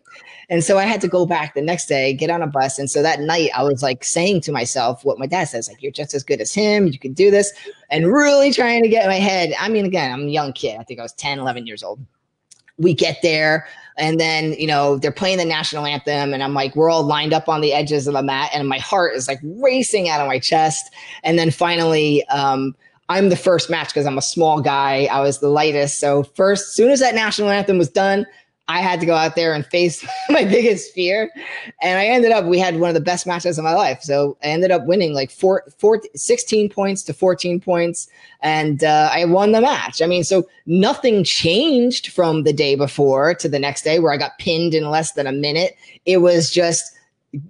And 0.48 0.62
so 0.62 0.78
I 0.78 0.84
had 0.84 1.00
to 1.00 1.08
go 1.08 1.26
back 1.26 1.54
the 1.54 1.62
next 1.62 1.86
day, 1.86 2.14
get 2.14 2.30
on 2.30 2.40
a 2.40 2.46
bus. 2.46 2.78
And 2.78 2.88
so 2.88 3.02
that 3.02 3.20
night 3.20 3.50
I 3.54 3.64
was 3.64 3.82
like 3.82 4.04
saying 4.04 4.42
to 4.42 4.52
myself 4.52 5.04
what 5.04 5.18
my 5.18 5.26
dad 5.26 5.44
says, 5.44 5.68
like, 5.68 5.82
you're 5.82 5.90
just 5.90 6.14
as 6.14 6.22
good 6.22 6.40
as 6.40 6.54
him. 6.54 6.86
You 6.86 7.00
can 7.00 7.12
do 7.12 7.32
this. 7.32 7.52
And 7.90 8.12
really 8.12 8.52
trying 8.52 8.84
to 8.84 8.88
get 8.88 9.08
my 9.08 9.16
head. 9.16 9.54
I 9.58 9.68
mean, 9.68 9.86
again, 9.86 10.12
I'm 10.12 10.22
a 10.22 10.30
young 10.30 10.52
kid. 10.52 10.78
I 10.78 10.84
think 10.84 11.00
I 11.00 11.02
was 11.02 11.12
10, 11.14 11.40
11 11.40 11.66
years 11.66 11.82
old. 11.82 11.98
We 12.78 12.94
get 12.94 13.18
there 13.22 13.66
and 13.98 14.20
then, 14.20 14.52
you 14.54 14.66
know, 14.66 14.98
they're 14.98 15.10
playing 15.10 15.38
the 15.38 15.44
national 15.44 15.86
anthem 15.86 16.34
and 16.34 16.42
I'm 16.42 16.54
like, 16.54 16.76
we're 16.76 16.90
all 16.90 17.02
lined 17.02 17.32
up 17.32 17.48
on 17.48 17.60
the 17.60 17.72
edges 17.72 18.06
of 18.06 18.14
the 18.14 18.22
mat 18.22 18.50
and 18.52 18.68
my 18.68 18.78
heart 18.78 19.14
is 19.14 19.26
like 19.26 19.40
racing 19.42 20.08
out 20.08 20.20
of 20.20 20.26
my 20.26 20.38
chest. 20.38 20.92
And 21.24 21.38
then 21.38 21.50
finally, 21.50 22.26
um, 22.28 22.74
I'm 23.08 23.28
the 23.28 23.36
first 23.36 23.70
match 23.70 23.88
because 23.88 24.06
I'm 24.06 24.18
a 24.18 24.22
small 24.22 24.60
guy. 24.60 25.04
I 25.04 25.20
was 25.20 25.38
the 25.38 25.48
lightest. 25.48 25.98
So 25.98 26.24
first, 26.24 26.74
soon 26.74 26.90
as 26.90 27.00
that 27.00 27.14
national 27.14 27.50
anthem 27.50 27.78
was 27.78 27.88
done, 27.88 28.26
I 28.68 28.80
had 28.80 28.98
to 29.00 29.06
go 29.06 29.14
out 29.14 29.36
there 29.36 29.54
and 29.54 29.64
face 29.64 30.04
my 30.28 30.44
biggest 30.44 30.92
fear. 30.92 31.30
And 31.82 31.98
I 31.98 32.06
ended 32.06 32.32
up, 32.32 32.46
we 32.46 32.58
had 32.58 32.80
one 32.80 32.90
of 32.90 32.94
the 32.94 33.00
best 33.00 33.26
matches 33.26 33.58
of 33.58 33.64
my 33.64 33.74
life. 33.74 34.02
So 34.02 34.36
I 34.42 34.48
ended 34.48 34.70
up 34.70 34.86
winning 34.86 35.14
like 35.14 35.30
four, 35.30 35.62
four, 35.78 36.00
16 36.14 36.70
points 36.70 37.02
to 37.04 37.14
14 37.14 37.60
points. 37.60 38.08
And 38.40 38.82
uh, 38.82 39.10
I 39.12 39.24
won 39.24 39.52
the 39.52 39.60
match. 39.60 40.02
I 40.02 40.06
mean, 40.06 40.24
so 40.24 40.48
nothing 40.66 41.22
changed 41.22 42.08
from 42.08 42.42
the 42.42 42.52
day 42.52 42.74
before 42.74 43.34
to 43.34 43.48
the 43.48 43.58
next 43.58 43.82
day 43.82 43.98
where 43.98 44.12
I 44.12 44.16
got 44.16 44.38
pinned 44.38 44.74
in 44.74 44.90
less 44.90 45.12
than 45.12 45.26
a 45.26 45.32
minute. 45.32 45.76
It 46.04 46.18
was 46.18 46.50
just 46.50 46.92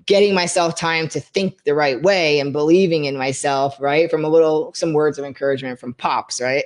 getting 0.05 0.35
myself 0.35 0.77
time 0.77 1.09
to 1.09 1.21
think 1.21 1.65
the 1.65 1.75
right 1.75 2.03
way 2.03 2.41
and 2.41 2.53
believing 2.53 3.05
in 3.05 3.17
myself, 3.17 3.81
right? 3.81 4.11
From 4.11 4.25
a 4.25 4.29
little, 4.29 4.73
some 4.75 4.93
words 4.93 5.19
of 5.19 5.25
encouragement 5.25 5.79
from 5.79 5.95
Pops, 5.95 6.41
right? 6.41 6.65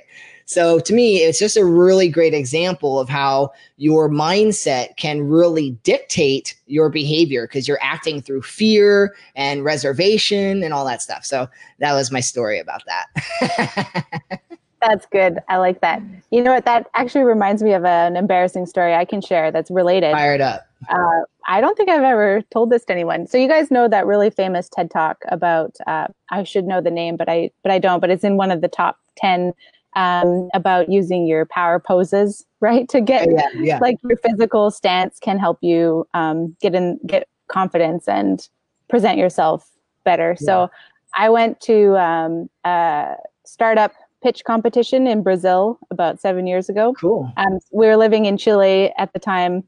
So 0.51 0.81
to 0.81 0.93
me, 0.93 1.19
it's 1.19 1.39
just 1.39 1.55
a 1.55 1.63
really 1.63 2.09
great 2.09 2.33
example 2.33 2.99
of 2.99 3.07
how 3.07 3.53
your 3.77 4.09
mindset 4.09 4.97
can 4.97 5.21
really 5.29 5.71
dictate 5.83 6.57
your 6.67 6.89
behavior 6.89 7.47
because 7.47 7.69
you're 7.69 7.79
acting 7.81 8.21
through 8.21 8.41
fear 8.41 9.15
and 9.33 9.63
reservation 9.63 10.61
and 10.61 10.73
all 10.73 10.83
that 10.83 11.01
stuff. 11.01 11.23
So 11.23 11.47
that 11.79 11.93
was 11.93 12.11
my 12.11 12.19
story 12.19 12.59
about 12.59 12.83
that. 12.85 14.41
That's 14.81 15.05
good. 15.05 15.39
I 15.47 15.55
like 15.55 15.79
that. 15.79 16.01
You 16.31 16.43
know 16.43 16.51
what? 16.51 16.65
That 16.65 16.89
actually 16.95 17.23
reminds 17.23 17.63
me 17.63 17.71
of 17.71 17.85
an 17.85 18.17
embarrassing 18.17 18.65
story 18.65 18.93
I 18.93 19.05
can 19.05 19.21
share 19.21 19.51
that's 19.51 19.71
related. 19.71 20.11
Fired 20.11 20.41
up. 20.41 20.67
Uh, 20.89 21.21
I 21.47 21.61
don't 21.61 21.77
think 21.77 21.87
I've 21.87 22.03
ever 22.03 22.41
told 22.51 22.71
this 22.71 22.83
to 22.85 22.91
anyone. 22.91 23.25
So 23.25 23.37
you 23.37 23.47
guys 23.47 23.71
know 23.71 23.87
that 23.87 24.05
really 24.05 24.31
famous 24.31 24.67
TED 24.67 24.91
talk 24.91 25.23
about 25.29 25.77
uh, 25.87 26.07
I 26.29 26.43
should 26.43 26.65
know 26.65 26.81
the 26.81 26.91
name, 26.91 27.15
but 27.15 27.29
I 27.29 27.51
but 27.63 27.71
I 27.71 27.79
don't. 27.79 28.01
But 28.01 28.09
it's 28.09 28.23
in 28.23 28.35
one 28.35 28.51
of 28.51 28.61
the 28.61 28.67
top 28.67 28.97
ten 29.15 29.53
um, 29.95 30.49
about 30.53 30.89
using 30.89 31.27
your 31.27 31.45
power 31.45 31.79
poses, 31.79 32.45
right? 32.59 32.87
To 32.89 33.01
get 33.01 33.29
Yeah, 33.31 33.47
yeah. 33.55 33.79
like 33.79 33.97
your 34.03 34.17
physical 34.17 34.71
stance 34.71 35.19
can 35.19 35.39
help 35.39 35.59
you 35.61 36.07
um, 36.13 36.55
get 36.61 36.75
in, 36.75 36.99
get 37.05 37.27
confidence 37.47 38.07
and 38.07 38.47
present 38.89 39.17
yourself 39.17 39.69
better. 40.03 40.35
So 40.37 40.69
I 41.15 41.29
went 41.29 41.59
to 41.61 41.97
um, 41.97 42.49
a 42.63 43.15
startup 43.45 43.93
pitch 44.21 44.43
competition 44.45 45.07
in 45.07 45.23
Brazil 45.23 45.79
about 45.89 46.19
seven 46.19 46.47
years 46.47 46.69
ago. 46.69 46.93
Cool. 46.93 47.31
Um, 47.37 47.59
we 47.71 47.87
were 47.87 47.97
living 47.97 48.25
in 48.25 48.37
Chile 48.37 48.93
at 48.97 49.11
the 49.13 49.19
time, 49.19 49.63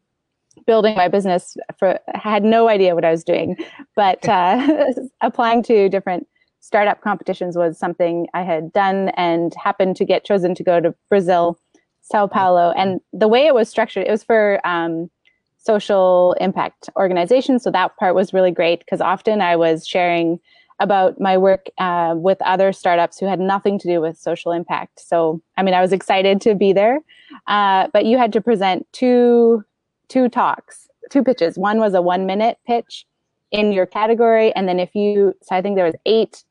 building 0.65 0.95
my 0.95 1.07
business. 1.07 1.57
For 1.77 1.99
had 2.13 2.43
no 2.43 2.67
idea 2.69 2.95
what 2.95 3.03
I 3.03 3.11
was 3.11 3.23
doing, 3.23 3.57
but 3.95 4.27
uh, 4.27 4.93
applying 5.21 5.63
to 5.63 5.89
different 5.89 6.27
startup 6.63 7.01
competitions 7.01 7.57
was 7.57 7.77
something 7.77 8.25
I 8.33 8.43
had 8.43 8.71
done 8.71 9.09
and 9.17 9.53
happened 9.61 9.97
to 9.97 10.05
get 10.05 10.23
chosen 10.23 10.55
to 10.55 10.63
go 10.63 10.79
to 10.79 10.95
Brazil, 11.09 11.59
Sao 12.01 12.25
Paulo. 12.25 12.71
And 12.77 13.01
the 13.11 13.27
way 13.27 13.45
it 13.45 13.53
was 13.53 13.67
structured, 13.67 14.07
it 14.07 14.11
was 14.11 14.23
for 14.23 14.65
um, 14.65 15.11
social 15.57 16.37
impact 16.39 16.89
organizations. 16.95 17.63
So 17.63 17.71
that 17.71 17.97
part 17.97 18.15
was 18.15 18.31
really 18.31 18.49
great 18.49 18.79
because 18.79 19.01
often 19.01 19.41
I 19.41 19.57
was 19.57 19.85
sharing 19.85 20.39
about 20.79 21.19
my 21.19 21.37
work 21.37 21.67
uh, 21.79 22.15
with 22.15 22.41
other 22.41 22.71
startups 22.71 23.19
who 23.19 23.25
had 23.25 23.41
nothing 23.41 23.77
to 23.79 23.87
do 23.87 23.99
with 23.99 24.17
social 24.17 24.53
impact. 24.53 25.01
So, 25.01 25.41
I 25.57 25.63
mean, 25.63 25.73
I 25.73 25.81
was 25.81 25.91
excited 25.91 26.39
to 26.41 26.55
be 26.55 26.71
there, 26.71 26.99
uh, 27.47 27.89
but 27.91 28.05
you 28.05 28.17
had 28.17 28.31
to 28.33 28.41
present 28.41 28.87
two 28.93 29.65
two 30.07 30.29
talks, 30.29 30.87
two 31.09 31.23
pitches. 31.23 31.57
One 31.57 31.79
was 31.79 31.93
a 31.93 32.01
one 32.01 32.25
minute 32.25 32.57
pitch 32.65 33.05
in 33.51 33.73
your 33.73 33.85
category, 33.85 34.53
and 34.55 34.67
then 34.67 34.79
if 34.79 34.95
you, 34.95 35.33
so 35.41 35.55
I 35.55 35.61
think 35.61 35.75
there 35.75 35.85
was 35.85 35.95
eight 36.05 36.43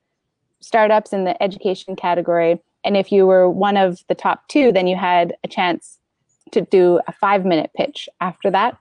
startups 0.62 1.12
in 1.12 1.25
the 1.25 1.40
education 1.42 1.97
category, 1.97 2.61
and 2.85 2.97
if 2.97 3.12
you 3.12 3.26
were 3.26 3.49
one 3.49 3.76
of 3.76 4.00
the 4.09 4.14
top 4.14 4.49
two, 4.49 4.73
then 4.73 4.87
you 4.87 4.97
had 4.97 5.35
a 5.45 5.49
chance 5.49 5.99
to 6.52 6.62
do 6.62 7.00
a 7.07 7.12
five 7.12 7.45
minute 7.45 7.71
pitch 7.76 8.09
after 8.21 8.50
that. 8.50 8.76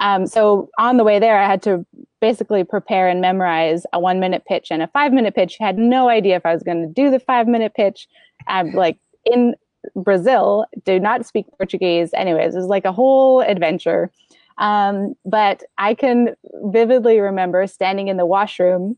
Um, 0.00 0.26
so 0.26 0.70
on 0.78 0.96
the 0.96 1.04
way 1.04 1.18
there, 1.18 1.38
I 1.38 1.46
had 1.46 1.62
to 1.62 1.84
basically 2.20 2.64
prepare 2.64 3.08
and 3.08 3.20
memorize 3.20 3.84
a 3.92 4.00
one 4.00 4.20
minute 4.20 4.44
pitch 4.46 4.68
and 4.70 4.82
a 4.82 4.88
five 4.88 5.12
minute 5.12 5.34
pitch. 5.34 5.56
Had 5.58 5.78
no 5.78 6.08
idea 6.08 6.36
if 6.36 6.46
I 6.46 6.54
was 6.54 6.62
going 6.62 6.86
to 6.86 6.92
do 6.92 7.10
the 7.10 7.20
five 7.20 7.48
minute 7.48 7.74
pitch. 7.74 8.06
I'm 8.46 8.72
like 8.72 8.98
in 9.24 9.54
Brazil, 9.96 10.66
do 10.84 11.00
not 11.00 11.26
speak 11.26 11.46
Portuguese. 11.56 12.10
Anyways, 12.14 12.54
it 12.54 12.58
was 12.58 12.66
like 12.66 12.84
a 12.84 12.92
whole 12.92 13.40
adventure. 13.40 14.10
Um, 14.58 15.14
but 15.24 15.62
I 15.78 15.94
can 15.94 16.34
vividly 16.64 17.20
remember 17.20 17.66
standing 17.66 18.08
in 18.08 18.16
the 18.16 18.26
washroom 18.26 18.96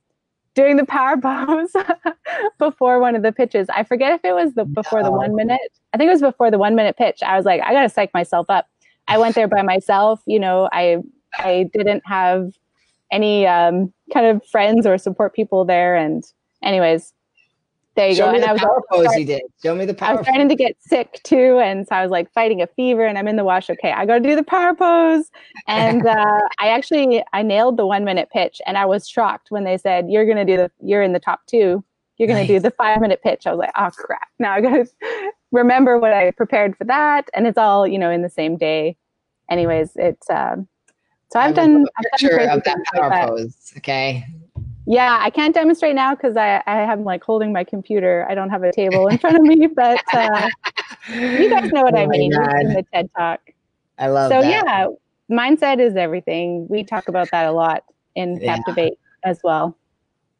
doing 0.54 0.76
the 0.76 0.84
power 0.84 1.16
pose 1.16 1.72
before 2.58 3.00
one 3.00 3.14
of 3.14 3.22
the 3.22 3.32
pitches. 3.32 3.68
I 3.68 3.84
forget 3.84 4.12
if 4.12 4.24
it 4.24 4.34
was 4.34 4.54
the 4.54 4.64
before 4.64 5.02
the 5.02 5.10
one 5.10 5.34
minute. 5.34 5.60
I 5.92 5.96
think 5.96 6.08
it 6.08 6.12
was 6.12 6.20
before 6.20 6.50
the 6.50 6.58
one 6.58 6.74
minute 6.74 6.96
pitch. 6.96 7.20
I 7.24 7.36
was 7.36 7.44
like, 7.44 7.60
I 7.62 7.72
gotta 7.72 7.88
psych 7.88 8.12
myself 8.14 8.46
up. 8.48 8.66
I 9.08 9.18
went 9.18 9.34
there 9.34 9.48
by 9.48 9.62
myself. 9.62 10.20
You 10.26 10.40
know, 10.40 10.68
I 10.72 10.98
I 11.38 11.68
didn't 11.72 12.02
have 12.06 12.52
any 13.12 13.46
um, 13.46 13.92
kind 14.12 14.26
of 14.26 14.44
friends 14.46 14.86
or 14.86 14.98
support 14.98 15.34
people 15.34 15.64
there. 15.64 15.96
And 15.96 16.24
anyways, 16.62 17.12
there 18.00 18.08
you 18.08 18.14
Show 18.14 18.26
go. 18.26 18.32
me 18.32 18.36
And 18.38 18.44
the 18.44 18.48
I 18.48 18.52
was 18.52 18.60
power 18.62 18.82
pose 18.90 19.04
start- 19.04 19.18
you 19.20 19.26
did. 19.26 19.42
Show 19.62 19.74
me 19.74 19.84
the 19.84 19.92
power. 19.94 20.08
I 20.10 20.12
was 20.14 20.26
starting 20.26 20.48
to 20.48 20.54
get 20.54 20.74
sick 20.80 21.20
too, 21.22 21.58
and 21.58 21.86
so 21.86 21.94
I 21.94 22.02
was 22.02 22.10
like 22.10 22.32
fighting 22.32 22.62
a 22.62 22.66
fever, 22.66 23.04
and 23.04 23.18
I'm 23.18 23.28
in 23.28 23.36
the 23.36 23.44
wash. 23.44 23.68
Okay, 23.68 23.92
I 23.92 24.06
got 24.06 24.14
to 24.14 24.20
do 24.20 24.34
the 24.34 24.42
power 24.42 24.74
pose, 24.74 25.30
and 25.66 26.06
uh, 26.06 26.40
I 26.58 26.68
actually 26.68 27.22
I 27.34 27.42
nailed 27.42 27.76
the 27.76 27.86
one 27.86 28.04
minute 28.04 28.30
pitch, 28.32 28.60
and 28.66 28.78
I 28.78 28.86
was 28.86 29.06
shocked 29.06 29.50
when 29.50 29.64
they 29.64 29.76
said 29.76 30.06
you're 30.08 30.26
gonna 30.26 30.46
do 30.46 30.56
the 30.56 30.70
you're 30.82 31.02
in 31.02 31.12
the 31.12 31.20
top 31.20 31.40
two, 31.46 31.84
you're 32.16 32.28
gonna 32.28 32.46
do 32.46 32.58
the 32.58 32.70
five 32.70 33.00
minute 33.02 33.20
pitch. 33.22 33.46
I 33.46 33.50
was 33.50 33.58
like, 33.58 33.72
oh 33.76 33.90
crap! 33.90 34.28
Now 34.38 34.52
I 34.54 34.60
gotta 34.62 34.88
remember 35.52 35.98
what 35.98 36.12
I 36.14 36.30
prepared 36.30 36.76
for 36.78 36.84
that, 36.84 37.28
and 37.34 37.46
it's 37.46 37.58
all 37.58 37.86
you 37.86 37.98
know 37.98 38.10
in 38.10 38.22
the 38.22 38.30
same 38.30 38.56
day. 38.56 38.96
Anyways, 39.50 39.92
it's 39.96 40.30
um, 40.30 40.66
so 41.32 41.38
I've 41.38 41.54
done, 41.54 41.70
a 41.76 41.80
I've 41.80 41.84
done 41.84 42.10
picture 42.12 42.36
of 42.38 42.64
that 42.64 42.76
like 42.78 42.86
power 42.94 43.10
that. 43.10 43.28
pose. 43.28 43.72
Okay. 43.76 44.24
Yeah, 44.86 45.18
I 45.20 45.30
can't 45.30 45.54
demonstrate 45.54 45.94
now 45.94 46.14
because 46.14 46.36
I, 46.36 46.62
I 46.66 46.80
am 46.92 47.04
like 47.04 47.22
holding 47.22 47.52
my 47.52 47.64
computer. 47.64 48.26
I 48.28 48.34
don't 48.34 48.50
have 48.50 48.62
a 48.62 48.72
table 48.72 49.06
in 49.08 49.18
front 49.18 49.36
of 49.36 49.42
me, 49.42 49.66
but 49.74 50.00
uh, 50.12 50.48
you 51.08 51.48
guys 51.50 51.70
know 51.72 51.82
what 51.82 51.94
Oh 51.94 51.98
I 51.98 52.06
mean 52.06 52.30
God. 52.32 52.50
the 52.74 52.84
TED 52.92 53.10
Talk. 53.16 53.40
I 53.98 54.08
love 54.08 54.32
So 54.32 54.40
that. 54.40 54.48
yeah, 54.50 54.86
mindset 55.30 55.80
is 55.80 55.96
everything. 55.96 56.66
We 56.68 56.82
talk 56.82 57.08
about 57.08 57.30
that 57.30 57.46
a 57.46 57.52
lot 57.52 57.84
in 58.16 58.40
Yeah. 58.40 58.56
Captivate 58.56 58.94
as 59.22 59.38
well. 59.44 59.76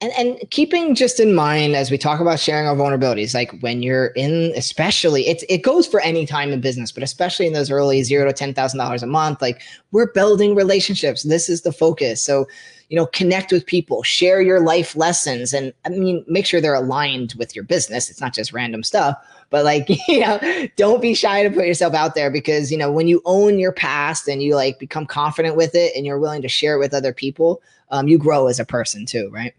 and 0.00 0.10
and 0.18 0.50
keeping 0.50 0.94
just 0.94 1.20
in 1.20 1.34
mind 1.34 1.76
as 1.76 1.90
we 1.90 1.98
talk 1.98 2.20
about 2.20 2.40
sharing 2.40 2.66
our 2.66 2.74
vulnerabilities 2.74 3.34
like 3.34 3.50
when 3.60 3.82
you're 3.82 4.06
in 4.16 4.52
especially 4.56 5.28
it's 5.28 5.44
it 5.50 5.58
goes 5.58 5.86
for 5.86 6.00
any 6.00 6.24
time 6.24 6.50
in 6.50 6.60
business 6.62 6.90
but 6.90 7.02
especially 7.02 7.46
in 7.46 7.52
those 7.52 7.70
early 7.70 8.02
zero 8.02 8.24
to 8.26 8.32
ten 8.32 8.54
thousand 8.54 8.78
dollars 8.78 9.02
a 9.02 9.06
month 9.06 9.42
like 9.42 9.60
we're 9.92 10.10
building 10.12 10.54
relationships 10.54 11.22
this 11.24 11.50
is 11.50 11.60
the 11.60 11.72
focus 11.72 12.24
so 12.24 12.46
you 12.90 12.96
know 12.96 13.06
connect 13.06 13.50
with 13.50 13.64
people 13.64 14.02
share 14.02 14.42
your 14.42 14.60
life 14.60 14.94
lessons 14.94 15.54
and 15.54 15.72
i 15.86 15.88
mean 15.88 16.22
make 16.28 16.44
sure 16.44 16.60
they're 16.60 16.74
aligned 16.74 17.34
with 17.38 17.56
your 17.56 17.64
business 17.64 18.10
it's 18.10 18.20
not 18.20 18.34
just 18.34 18.52
random 18.52 18.82
stuff 18.82 19.16
but 19.48 19.64
like 19.64 19.88
you 20.08 20.20
know 20.20 20.38
don't 20.76 21.00
be 21.00 21.14
shy 21.14 21.42
to 21.42 21.50
put 21.50 21.66
yourself 21.66 21.94
out 21.94 22.14
there 22.14 22.30
because 22.30 22.70
you 22.70 22.76
know 22.76 22.92
when 22.92 23.08
you 23.08 23.22
own 23.24 23.58
your 23.58 23.72
past 23.72 24.28
and 24.28 24.42
you 24.42 24.54
like 24.54 24.78
become 24.78 25.06
confident 25.06 25.56
with 25.56 25.74
it 25.74 25.96
and 25.96 26.04
you're 26.04 26.18
willing 26.18 26.42
to 26.42 26.48
share 26.48 26.74
it 26.74 26.78
with 26.78 26.92
other 26.92 27.14
people 27.14 27.62
um, 27.92 28.06
you 28.06 28.18
grow 28.18 28.46
as 28.46 28.60
a 28.60 28.64
person 28.64 29.06
too 29.06 29.30
right 29.32 29.54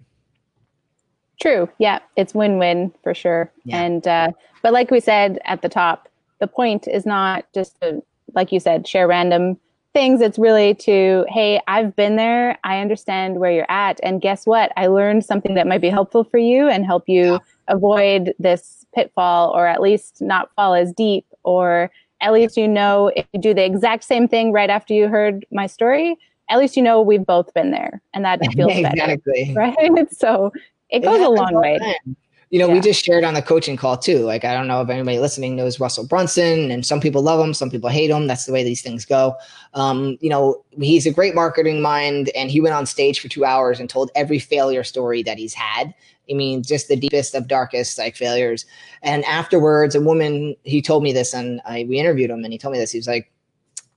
True. 1.42 1.68
Yeah, 1.80 2.00
it's 2.16 2.36
win-win 2.36 2.94
for 3.02 3.16
sure. 3.16 3.52
Yeah. 3.66 3.82
And 3.82 4.08
uh, 4.08 4.32
but 4.62 4.74
like 4.74 4.92
we 4.92 5.00
said 5.00 5.40
at 5.46 5.64
the 5.64 5.70
top, 5.70 6.08
the 6.40 6.46
point 6.46 6.88
is 6.88 7.04
not 7.04 7.46
just 7.54 7.82
to, 7.82 8.04
like 8.36 8.52
you 8.52 8.60
said, 8.60 8.88
share 8.88 9.08
random 9.08 9.58
things. 9.94 10.22
It's 10.22 10.40
really 10.40 10.74
to, 10.76 11.26
hey, 11.30 11.60
I've 11.68 11.96
been 11.96 12.16
there. 12.16 12.58
I 12.64 12.80
understand 12.80 13.40
where 13.40 13.52
you're 13.52 13.70
at, 13.72 14.00
and 14.04 14.22
guess 14.22 14.46
what? 14.46 14.72
I 14.78 14.88
learned 14.88 15.26
something 15.26 15.56
that 15.56 15.68
might 15.68 15.82
be 15.82 15.90
helpful 15.90 16.24
for 16.24 16.38
you 16.38 16.68
and 16.70 16.86
help 16.86 17.08
you 17.08 17.24
Yeah. 17.34 17.38
avoid 17.68 18.34
this 18.40 18.86
pitfall, 18.94 19.52
or 19.52 19.68
at 19.68 19.82
least 19.82 20.22
not 20.22 20.50
fall 20.56 20.74
as 20.74 20.92
deep, 20.94 21.26
or 21.44 21.92
at 22.22 22.34
least 22.34 22.58
you 22.58 22.68
know 22.68 23.12
if 23.16 23.26
you 23.34 23.40
do 23.42 23.54
the 23.54 23.66
exact 23.66 24.04
same 24.04 24.28
thing 24.28 24.52
right 24.52 24.70
after 24.70 24.94
you 24.94 25.08
heard 25.08 25.46
my 25.52 25.68
story. 25.68 26.18
At 26.50 26.60
least 26.60 26.76
you 26.76 26.84
know 26.84 27.02
we've 27.02 27.26
both 27.26 27.54
been 27.54 27.72
there, 27.72 28.02
and 28.14 28.26
that 28.26 28.40
feels 28.56 28.80
better, 28.82 29.18
right? 29.56 30.12
So 30.14 30.52
it 30.90 31.00
goes 31.00 31.22
a 31.22 31.30
long 31.30 31.54
way. 31.54 31.80
time. 31.80 32.16
You 32.52 32.60
know, 32.60 32.70
we 32.70 32.82
just 32.82 33.04
shared 33.04 33.24
on 33.24 33.34
the 33.34 33.42
coaching 33.42 33.78
call 33.78 33.98
too. 33.98 34.20
Like, 34.20 34.44
I 34.44 34.54
don't 34.54 34.68
know 34.68 34.82
if 34.82 34.90
anybody 34.90 35.20
listening 35.20 35.56
knows 35.56 35.80
Russell 35.80 36.06
Brunson, 36.06 36.70
and 36.70 36.86
some 36.86 37.00
people 37.00 37.22
love 37.22 37.40
him, 37.40 37.54
some 37.54 37.72
people 37.72 37.90
hate 37.90 38.10
him. 38.10 38.28
That's 38.28 38.46
the 38.46 38.52
way 38.52 38.62
these 38.62 38.82
things 38.82 39.06
go. 39.06 39.36
Um, 39.74 40.18
you 40.20 40.30
know, 40.30 40.64
he's 40.78 41.08
a 41.08 41.12
great 41.12 41.34
marketing 41.34 41.82
mind, 41.82 42.30
and 42.36 42.52
he 42.52 42.60
went 42.60 42.76
on 42.76 42.86
stage 42.86 43.22
for 43.22 43.30
two 43.30 43.46
hours 43.46 43.80
and 43.80 43.90
told 43.90 44.12
every 44.16 44.38
failure 44.38 44.84
story 44.84 45.24
that 45.24 45.38
he's 45.38 45.54
had. 45.54 45.94
I 46.30 46.34
mean, 46.34 46.62
just 46.62 46.90
the 46.90 46.98
deepest 46.98 47.36
of 47.36 47.48
darkest 47.48 47.98
like 47.98 48.18
failures. 48.18 48.66
And 49.02 49.24
afterwards, 49.26 49.96
a 49.96 50.02
woman 50.02 50.56
he 50.64 50.82
told 50.82 51.04
me 51.04 51.14
this, 51.14 51.34
and 51.34 51.62
I 51.66 51.86
we 51.88 52.00
interviewed 52.00 52.30
him, 52.32 52.44
and 52.44 52.52
he 52.52 52.60
told 52.60 52.74
me 52.74 52.80
this. 52.80 52.92
He 52.92 53.00
was 53.00 53.08
like, 53.08 53.32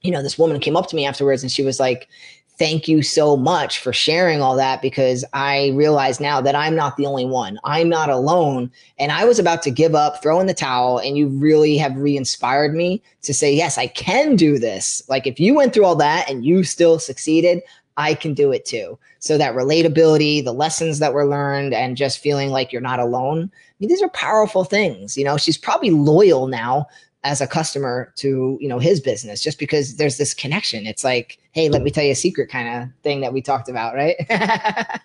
you 0.02 0.12
know, 0.12 0.22
this 0.22 0.38
woman 0.38 0.60
came 0.60 0.76
up 0.76 0.86
to 0.88 0.96
me 0.96 1.06
afterwards, 1.06 1.42
and 1.42 1.50
she 1.50 1.64
was 1.64 1.80
like, 1.80 2.08
thank 2.58 2.86
you 2.86 3.02
so 3.02 3.36
much 3.36 3.80
for 3.80 3.92
sharing 3.92 4.40
all 4.40 4.56
that 4.56 4.80
because 4.80 5.24
I 5.32 5.72
realize 5.74 6.20
now 6.20 6.40
that 6.40 6.54
I'm 6.54 6.76
not 6.76 6.96
the 6.96 7.06
only 7.06 7.24
one. 7.24 7.58
I'm 7.64 7.88
not 7.88 8.10
alone. 8.10 8.70
And 8.98 9.10
I 9.10 9.24
was 9.24 9.38
about 9.38 9.62
to 9.62 9.70
give 9.70 9.94
up, 9.94 10.22
throw 10.22 10.38
in 10.40 10.46
the 10.46 10.54
towel, 10.54 10.98
and 10.98 11.16
you 11.16 11.28
really 11.28 11.76
have 11.78 11.96
re 11.96 12.16
inspired 12.16 12.74
me 12.74 13.02
to 13.22 13.34
say, 13.34 13.52
yes, 13.52 13.76
I 13.76 13.88
can 13.88 14.36
do 14.36 14.58
this. 14.58 15.02
Like 15.08 15.26
if 15.26 15.40
you 15.40 15.54
went 15.54 15.74
through 15.74 15.84
all 15.84 15.96
that 15.96 16.30
and 16.30 16.44
you 16.44 16.62
still 16.62 16.98
succeeded, 16.98 17.60
I 17.96 18.14
can 18.14 18.34
do 18.34 18.52
it 18.52 18.64
too. 18.64 18.98
So 19.18 19.38
that 19.38 19.54
relatability, 19.54 20.44
the 20.44 20.52
lessons 20.52 20.98
that 20.98 21.14
were 21.14 21.26
learned, 21.26 21.72
and 21.72 21.96
just 21.96 22.18
feeling 22.18 22.50
like 22.50 22.72
you're 22.72 22.82
not 22.82 22.98
alone. 23.00 23.50
I 23.52 23.74
mean, 23.80 23.88
these 23.88 24.02
are 24.02 24.08
powerful 24.10 24.64
things. 24.64 25.16
You 25.16 25.24
know, 25.24 25.36
she's 25.36 25.58
probably 25.58 25.90
loyal 25.90 26.46
now 26.46 26.86
as 27.24 27.40
a 27.40 27.46
customer 27.46 28.12
to 28.16 28.58
you 28.60 28.68
know 28.68 28.78
his 28.78 29.00
business 29.00 29.42
just 29.42 29.58
because 29.58 29.96
there's 29.96 30.18
this 30.18 30.34
connection 30.34 30.86
it's 30.86 31.02
like 31.02 31.38
hey 31.54 31.68
let 31.68 31.82
me 31.82 31.90
tell 31.90 32.04
you 32.04 32.12
a 32.12 32.16
secret 32.16 32.50
kind 32.50 32.68
of 32.68 32.88
thing 33.02 33.20
that 33.20 33.32
we 33.32 33.40
talked 33.40 33.68
about 33.68 33.94
right 33.94 34.16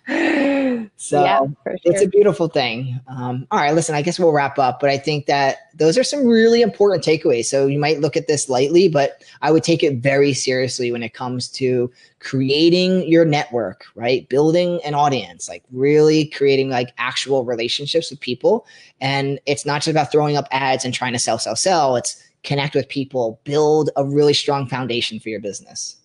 so 0.96 1.22
yeah, 1.24 1.38
sure. 1.38 1.76
it's 1.84 2.02
a 2.02 2.08
beautiful 2.08 2.48
thing. 2.48 3.00
Um, 3.06 3.46
all 3.50 3.60
right, 3.60 3.74
listen, 3.74 3.94
I 3.94 4.02
guess 4.02 4.18
we'll 4.18 4.32
wrap 4.32 4.58
up, 4.58 4.80
but 4.80 4.90
I 4.90 4.98
think 4.98 5.26
that 5.26 5.58
those 5.74 5.96
are 5.96 6.04
some 6.04 6.26
really 6.26 6.62
important 6.62 7.04
takeaways. 7.04 7.44
So 7.46 7.66
you 7.66 7.78
might 7.78 8.00
look 8.00 8.16
at 8.16 8.26
this 8.26 8.48
lightly, 8.48 8.88
but 8.88 9.22
I 9.42 9.52
would 9.52 9.62
take 9.62 9.82
it 9.82 9.98
very 9.98 10.32
seriously 10.32 10.90
when 10.90 11.02
it 11.02 11.14
comes 11.14 11.48
to 11.52 11.90
creating 12.18 13.08
your 13.08 13.24
network, 13.24 13.84
right? 13.94 14.28
Building 14.28 14.80
an 14.84 14.94
audience, 14.94 15.48
like 15.48 15.62
really 15.70 16.26
creating 16.26 16.70
like 16.70 16.92
actual 16.98 17.44
relationships 17.44 18.10
with 18.10 18.20
people. 18.20 18.66
And 19.00 19.38
it's 19.46 19.64
not 19.64 19.78
just 19.78 19.88
about 19.88 20.10
throwing 20.10 20.36
up 20.36 20.48
ads 20.50 20.84
and 20.84 20.92
trying 20.92 21.12
to 21.12 21.18
sell, 21.18 21.38
sell, 21.38 21.56
sell. 21.56 21.96
It's 21.96 22.22
connect 22.42 22.74
with 22.74 22.88
people, 22.88 23.40
build 23.44 23.90
a 23.96 24.04
really 24.04 24.34
strong 24.34 24.66
foundation 24.66 25.20
for 25.20 25.28
your 25.28 25.40
business. 25.40 25.99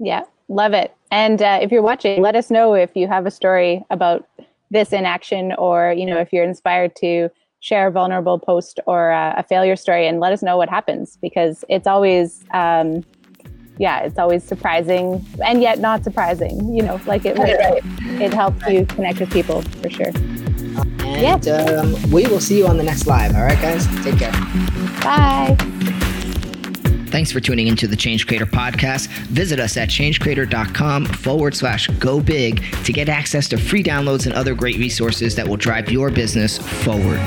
Yeah, 0.00 0.22
love 0.48 0.72
it. 0.72 0.94
And 1.12 1.40
uh, 1.42 1.58
if 1.62 1.70
you're 1.70 1.82
watching, 1.82 2.20
let 2.20 2.34
us 2.34 2.50
know 2.50 2.74
if 2.74 2.96
you 2.96 3.06
have 3.06 3.26
a 3.26 3.30
story 3.30 3.84
about 3.90 4.26
this 4.70 4.92
in 4.92 5.04
action, 5.04 5.52
or 5.58 5.92
you 5.96 6.06
know, 6.06 6.18
if 6.18 6.32
you're 6.32 6.44
inspired 6.44 6.96
to 6.96 7.28
share 7.60 7.88
a 7.88 7.90
vulnerable 7.90 8.38
post 8.38 8.80
or 8.86 9.12
uh, 9.12 9.34
a 9.36 9.42
failure 9.42 9.76
story, 9.76 10.08
and 10.08 10.18
let 10.18 10.32
us 10.32 10.42
know 10.42 10.56
what 10.56 10.68
happens 10.68 11.18
because 11.20 11.64
it's 11.68 11.86
always, 11.86 12.42
um, 12.52 13.04
yeah, 13.78 14.00
it's 14.00 14.18
always 14.18 14.42
surprising 14.42 15.24
and 15.44 15.60
yet 15.60 15.80
not 15.80 16.02
surprising. 16.02 16.74
You 16.74 16.82
know, 16.82 17.00
like 17.06 17.24
it 17.26 17.36
it, 17.38 17.84
it 18.20 18.32
helps 18.32 18.66
you 18.66 18.86
connect 18.86 19.20
with 19.20 19.30
people 19.30 19.62
for 19.62 19.90
sure. 19.90 20.12
And 21.02 21.48
um, 21.48 22.10
we 22.10 22.26
will 22.28 22.40
see 22.40 22.56
you 22.56 22.66
on 22.66 22.78
the 22.78 22.84
next 22.84 23.06
live. 23.06 23.34
All 23.34 23.42
right, 23.42 23.60
guys, 23.60 23.86
take 24.02 24.18
care. 24.18 24.32
Bye. 25.02 25.56
Thanks 27.10 27.32
for 27.32 27.40
tuning 27.40 27.66
into 27.66 27.86
the 27.86 27.96
Change 27.96 28.26
Creator 28.26 28.46
podcast. 28.46 29.08
Visit 29.28 29.60
us 29.60 29.76
at 29.76 29.88
changecreator.com 29.88 31.06
forward 31.06 31.54
slash 31.54 31.88
go 31.98 32.20
big 32.20 32.62
to 32.84 32.92
get 32.92 33.08
access 33.08 33.48
to 33.48 33.56
free 33.56 33.82
downloads 33.82 34.26
and 34.26 34.34
other 34.34 34.54
great 34.54 34.76
resources 34.78 35.34
that 35.36 35.46
will 35.46 35.56
drive 35.56 35.90
your 35.90 36.10
business 36.10 36.58
forward. 36.58 37.20